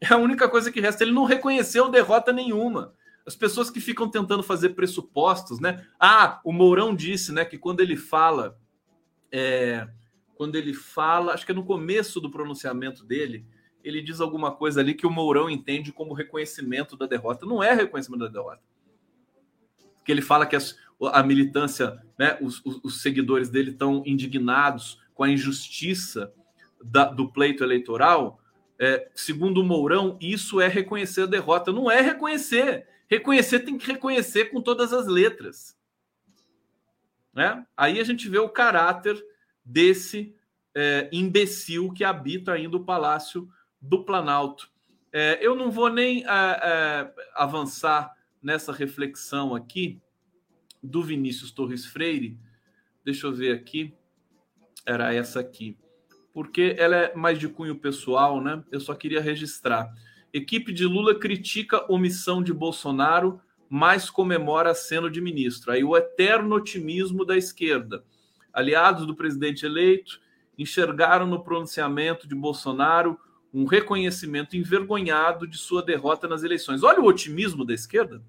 [0.00, 1.04] É a única coisa que resta.
[1.04, 2.92] Ele não reconheceu derrota nenhuma.
[3.24, 5.86] As pessoas que ficam tentando fazer pressupostos, né?
[5.96, 8.58] Ah, o Mourão disse, né, que quando ele fala,
[9.30, 9.86] é,
[10.34, 13.46] quando ele fala, acho que é no começo do pronunciamento dele,
[13.84, 17.46] ele diz alguma coisa ali que o Mourão entende como reconhecimento da derrota.
[17.46, 18.60] Não é reconhecimento da derrota.
[20.04, 20.76] Que ele fala que as,
[21.08, 26.32] a militância, né, os, os, os seguidores dele estão indignados com a injustiça
[26.82, 28.40] da, do pleito eleitoral,
[28.78, 31.72] é, segundo o Mourão, isso é reconhecer a derrota.
[31.72, 32.86] Não é reconhecer.
[33.08, 35.78] Reconhecer tem que reconhecer com todas as letras.
[37.32, 37.64] Né?
[37.76, 39.24] Aí a gente vê o caráter
[39.64, 40.34] desse
[40.74, 43.48] é, imbecil que habita ainda o Palácio
[43.80, 44.68] do Planalto.
[45.12, 50.00] É, eu não vou nem é, é avançar nessa reflexão aqui,
[50.82, 52.38] do Vinícius Torres Freire,
[53.04, 53.94] deixa eu ver aqui,
[54.84, 55.76] era essa aqui,
[56.32, 58.64] porque ela é mais de cunho pessoal, né?
[58.70, 59.92] Eu só queria registrar.
[60.32, 65.72] Equipe de Lula critica omissão de Bolsonaro, mas comemora aceno de ministro.
[65.72, 68.04] Aí o eterno otimismo da esquerda.
[68.52, 70.20] Aliados do presidente eleito
[70.58, 73.18] enxergaram no pronunciamento de Bolsonaro
[73.52, 76.82] um reconhecimento envergonhado de sua derrota nas eleições.
[76.82, 78.22] Olha o otimismo da esquerda.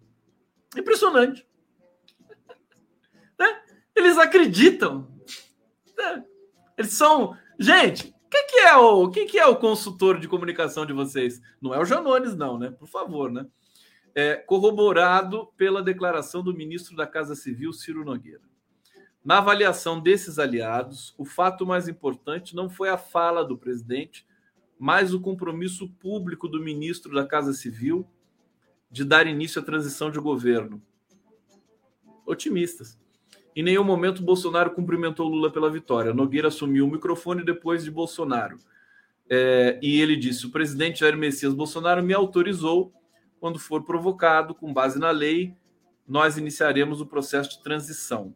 [0.77, 1.45] Impressionante.
[3.95, 5.07] Eles acreditam.
[5.99, 6.23] É.
[6.77, 7.37] Eles são.
[7.59, 11.41] Gente, quem que é o quem que é o consultor de comunicação de vocês?
[11.61, 12.71] Não é o Janones, não, né?
[12.71, 13.45] Por favor, né?
[14.15, 18.41] É, corroborado pela declaração do ministro da Casa Civil, Ciro Nogueira.
[19.23, 24.27] Na avaliação desses aliados, o fato mais importante não foi a fala do presidente,
[24.77, 28.05] mas o compromisso público do ministro da Casa Civil
[28.91, 30.81] de dar início à transição de governo.
[32.25, 32.99] Otimistas.
[33.55, 36.13] Em nenhum momento Bolsonaro cumprimentou Lula pela vitória.
[36.13, 38.57] Nogueira assumiu o microfone depois de Bolsonaro.
[39.29, 42.93] É, e ele disse: o presidente Jair Messias Bolsonaro me autorizou,
[43.39, 45.55] quando for provocado, com base na lei,
[46.07, 48.35] nós iniciaremos o processo de transição.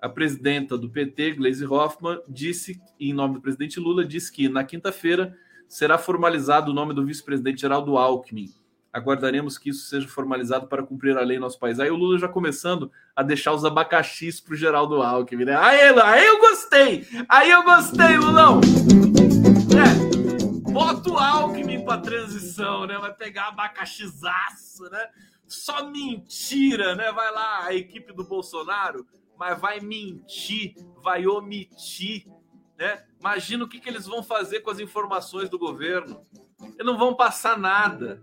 [0.00, 4.62] A presidenta do PT, Gleisi Hoffmann, disse, em nome do presidente Lula, disse que na
[4.62, 5.34] quinta-feira
[5.66, 8.52] será formalizado o nome do vice-presidente Geraldo Alckmin
[8.96, 11.78] aguardaremos que isso seja formalizado para cumprir a lei em nosso país.
[11.78, 15.44] Aí o Lula já começando a deixar os abacaxis para o Geraldo Alckmin.
[15.44, 15.54] Né?
[15.54, 17.06] Aí, aí eu gostei!
[17.28, 18.58] Aí eu gostei, Lulão!
[19.76, 22.96] É, bota o Alckmin para transição, né?
[22.98, 25.10] Vai pegar abacaxizaço, né?
[25.46, 27.12] Só mentira, né?
[27.12, 29.06] Vai lá a equipe do Bolsonaro,
[29.38, 32.26] mas vai mentir, vai omitir,
[32.78, 33.04] né?
[33.20, 36.18] Imagina o que, que eles vão fazer com as informações do governo.
[36.62, 38.22] Eles não vão passar nada.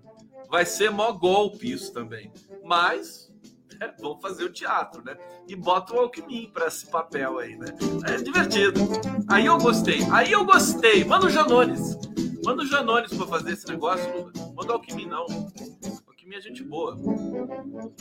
[0.50, 2.32] Vai ser mó golpe isso também.
[2.64, 3.32] Mas
[3.80, 5.18] é, vão fazer o teatro, né?
[5.48, 7.68] E bota o Alckmin para esse papel aí, né?
[8.08, 8.80] É divertido.
[9.28, 10.00] Aí eu gostei.
[10.12, 11.04] Aí eu gostei.
[11.04, 11.98] Manda o Janones.
[12.44, 14.32] Manda o Janones para fazer esse negócio, Lula.
[14.54, 15.26] Manda o Alckmin, não.
[15.26, 16.98] O Alckmin é gente boa.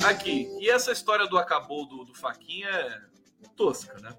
[0.04, 0.48] Aqui.
[0.60, 3.02] E essa história do acabou do, do Faquinha é,
[3.56, 4.16] tosca, né?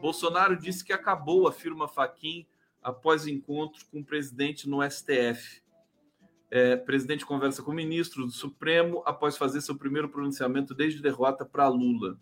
[0.00, 2.46] Bolsonaro disse que acabou, afirma Faquim,
[2.82, 5.61] após encontro com o presidente no STF.
[6.54, 11.46] É, presidente conversa com o ministro do Supremo após fazer seu primeiro pronunciamento desde derrota
[11.46, 12.18] para Lula.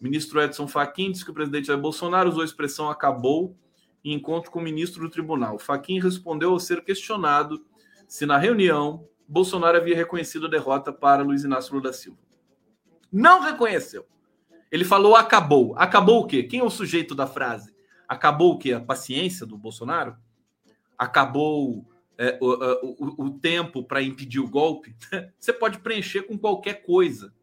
[0.00, 3.54] Ministro Edson Fachin disse que o presidente Jair Bolsonaro usou a expressão acabou
[4.02, 5.58] em encontro com o ministro do tribunal.
[5.58, 7.62] Fachin respondeu ao ser questionado
[8.08, 12.18] se na reunião Bolsonaro havia reconhecido a derrota para Luiz Inácio Lula da Silva.
[13.12, 14.06] Não reconheceu.
[14.70, 15.74] Ele falou acabou.
[15.76, 16.42] Acabou o quê?
[16.42, 17.74] Quem é o sujeito da frase?
[18.08, 18.72] Acabou o quê?
[18.72, 20.16] A paciência do Bolsonaro?
[20.96, 21.91] Acabou
[22.22, 24.94] é, o, o, o tempo para impedir o golpe?
[25.38, 27.34] Você pode preencher com qualquer coisa.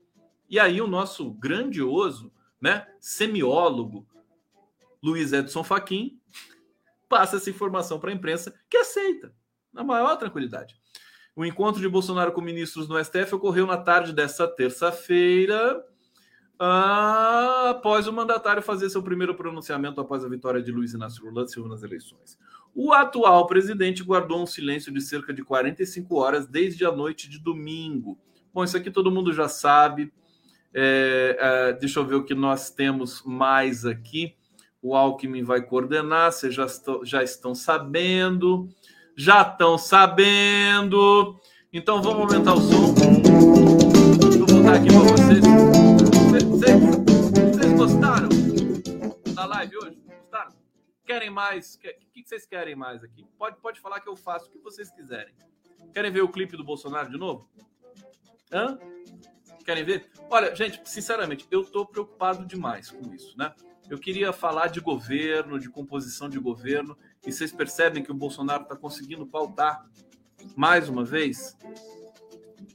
[0.50, 4.08] E aí o nosso grandioso né, semiólogo
[5.04, 6.20] Luiz Edson Fachin
[7.08, 9.34] passa essa informação para a imprensa que aceita,
[9.74, 10.76] na maior tranquilidade.
[11.36, 15.84] O encontro de Bolsonaro com ministros no STF ocorreu na tarde desta terça-feira,
[16.60, 21.48] ah, após o mandatário fazer seu primeiro pronunciamento após a vitória de Luiz Inácio Lula
[21.48, 22.38] Silva nas eleições.
[22.76, 27.40] O atual presidente guardou um silêncio de cerca de 45 horas desde a noite de
[27.40, 28.18] domingo.
[28.54, 30.12] Bom, isso aqui todo mundo já sabe.
[30.74, 34.36] É, é, deixa eu ver o que nós temos mais aqui.
[34.82, 38.68] O Alckmin vai coordenar, vocês já estão, já estão sabendo.
[39.16, 41.40] Já estão sabendo.
[41.72, 42.94] Então vamos aumentar o som.
[42.94, 45.12] Vou botar aqui para.
[45.12, 45.49] Vocês,
[49.60, 50.02] live hoje?
[50.22, 50.54] Gostaram?
[51.06, 51.76] Querem mais?
[51.76, 53.26] O que vocês querem mais aqui?
[53.38, 55.34] Pode, pode falar que eu faço o que vocês quiserem.
[55.94, 57.50] Querem ver o clipe do Bolsonaro de novo?
[58.52, 58.78] Hã?
[59.66, 60.10] Querem ver?
[60.30, 63.54] Olha, gente, sinceramente, eu estou preocupado demais com isso, né?
[63.90, 68.64] Eu queria falar de governo, de composição de governo, e vocês percebem que o Bolsonaro
[68.64, 69.86] está conseguindo pautar
[70.56, 71.58] mais uma vez.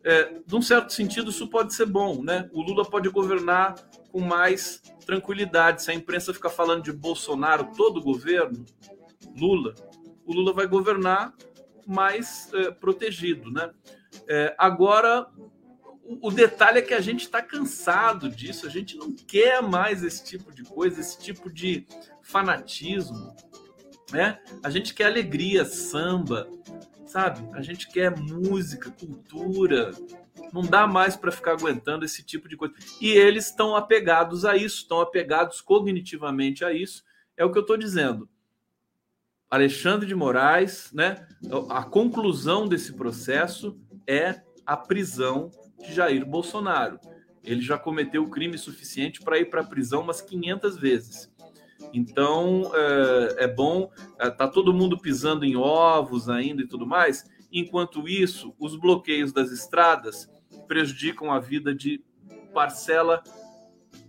[0.03, 2.51] É, de um certo sentido, isso pode ser bom, né?
[2.53, 3.75] O Lula pode governar
[4.15, 5.83] com mais tranquilidade.
[5.83, 8.65] Se a imprensa ficar falando de Bolsonaro, todo o governo,
[9.37, 9.75] Lula,
[10.25, 11.35] o Lula vai governar
[11.85, 13.73] mais é, protegido, né?
[14.29, 15.27] É, agora,
[16.23, 20.25] o detalhe é que a gente está cansado disso, a gente não quer mais esse
[20.25, 21.85] tipo de coisa, esse tipo de
[22.23, 23.35] fanatismo,
[24.13, 24.39] né?
[24.63, 26.49] A gente quer alegria, samba,
[27.05, 27.45] sabe?
[27.53, 29.91] A gente quer música, cultura.
[30.53, 32.75] Não dá mais para ficar aguentando esse tipo de coisa.
[33.01, 37.05] E eles estão apegados a isso, estão apegados cognitivamente a isso.
[37.37, 38.29] É o que eu estou dizendo.
[39.51, 41.27] Alexandre de Moraes, né?
[41.71, 46.99] A conclusão desse processo é a prisão de Jair Bolsonaro.
[47.43, 51.33] Ele já cometeu crime suficiente para ir para a prisão umas 500 vezes.
[51.93, 57.25] Então é, é bom, é, tá todo mundo pisando em ovos ainda e tudo mais.
[57.55, 60.29] Enquanto isso, os bloqueios das estradas
[60.67, 62.03] prejudicam a vida de
[62.53, 63.23] parcela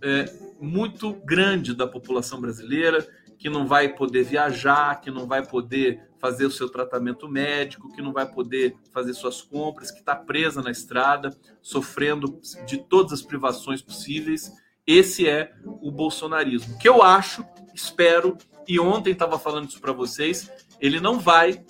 [0.02, 0.24] é,
[0.60, 3.06] muito grande da população brasileira
[3.38, 8.02] que não vai poder viajar, que não vai poder fazer o seu tratamento médico, que
[8.02, 11.30] não vai poder fazer suas compras, que está presa na estrada,
[11.62, 14.50] sofrendo de todas as privações possíveis.
[14.84, 17.44] Esse é o bolsonarismo, que eu acho,
[17.74, 18.36] espero,
[18.66, 20.50] e ontem estava falando isso para vocês,
[20.80, 21.64] ele não vai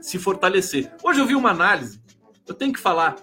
[0.00, 0.94] se fortalecer.
[1.02, 2.00] Hoje eu vi uma análise,
[2.46, 3.16] eu tenho que falar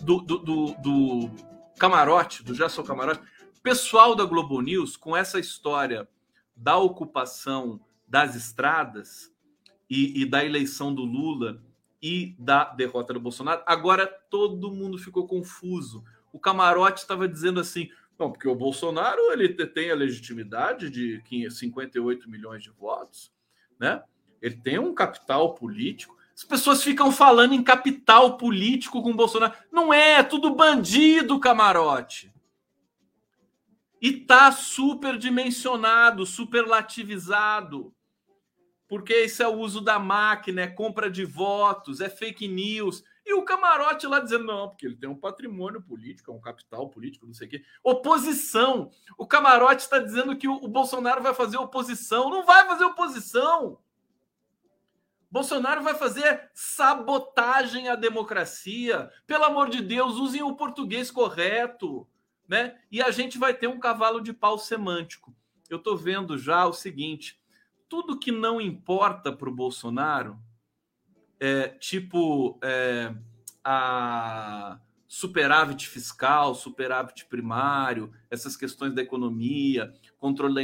[0.00, 1.30] do, do, do, do
[1.78, 3.20] camarote, do Gerson Camarote,
[3.62, 6.08] pessoal da Globo News, com essa história
[6.54, 9.32] da ocupação das estradas
[9.90, 11.60] e, e, da eleição do Lula
[12.00, 16.04] e da derrota do Bolsonaro, agora todo mundo ficou confuso.
[16.32, 21.20] O camarote estava dizendo assim: não, porque o Bolsonaro ele tem a legitimidade de
[21.50, 23.32] 58 milhões de votos,
[23.78, 24.02] né?
[24.46, 26.16] Ele tem um capital político.
[26.32, 29.52] As pessoas ficam falando em capital político com o Bolsonaro.
[29.72, 32.32] Não é, é tudo bandido, camarote.
[34.00, 37.92] E tá superdimensionado, superlativizado.
[38.86, 43.02] Porque isso é o uso da máquina, é compra de votos, é fake news.
[43.24, 46.88] E o camarote lá dizendo, não, porque ele tem um patrimônio político, é um capital
[46.88, 47.64] político, não sei o quê.
[47.82, 48.92] Oposição.
[49.18, 52.30] O camarote está dizendo que o Bolsonaro vai fazer oposição.
[52.30, 53.80] Não vai fazer oposição.
[55.36, 59.10] Bolsonaro vai fazer sabotagem à democracia.
[59.26, 62.06] Pelo amor de Deus, usem o português correto
[62.48, 62.76] né?
[62.90, 65.34] E a gente vai ter um cavalo de pau semântico.
[65.68, 67.40] Eu estou vendo já o seguinte:
[67.88, 70.38] tudo que não importa para o Bolsonaro,
[71.40, 73.14] é, tipo é,
[73.64, 80.62] a superávit fiscal, superávit primário, essas questões da economia, controle da,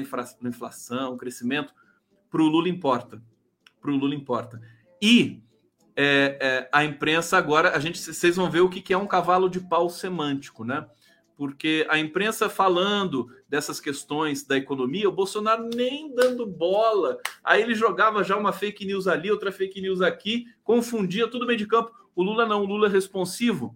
[0.49, 1.75] inflação, crescimento,
[2.31, 3.23] para o Lula importa.
[3.83, 4.63] Para o Lula importa.
[5.03, 5.43] E
[5.95, 9.07] é, é, a imprensa agora, a gente, vocês vão ver o que, que é um
[9.07, 10.87] cavalo de pau semântico, né?
[11.43, 17.19] porque a imprensa falando dessas questões da economia, o Bolsonaro nem dando bola.
[17.43, 21.59] Aí ele jogava já uma fake news ali, outra fake news aqui, confundia tudo meio
[21.59, 21.91] de campo.
[22.15, 23.75] O Lula não, o Lula é responsivo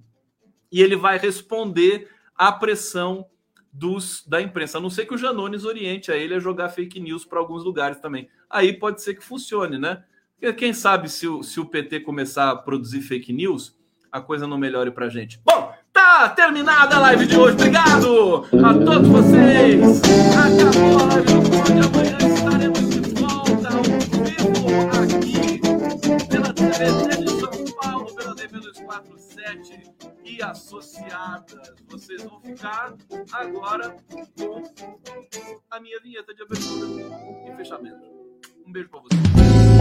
[0.70, 3.26] e ele vai responder à pressão
[3.76, 4.78] dos, da imprensa.
[4.78, 7.62] A não ser que o Janones oriente a ele a jogar fake news para alguns
[7.62, 8.28] lugares também.
[8.48, 10.02] Aí pode ser que funcione, né?
[10.56, 13.76] Quem sabe se o, se o PT começar a produzir fake news,
[14.10, 15.40] a coisa não melhore para gente.
[15.44, 17.54] Bom, tá terminada a live de hoje.
[17.54, 20.00] Obrigado a todos vocês.
[20.32, 21.72] Acabou a live de hoje.
[21.86, 24.66] Amanhã estaremos de volta ao vivo
[25.02, 25.60] aqui
[26.28, 27.15] pela
[28.86, 29.94] 4747
[30.24, 31.74] e associadas.
[31.88, 32.94] Vocês vão ficar
[33.32, 33.96] agora
[34.38, 34.62] com
[35.70, 36.86] a minha vinheta de abertura
[37.46, 38.06] e fechamento.
[38.66, 39.75] Um beijo para vocês.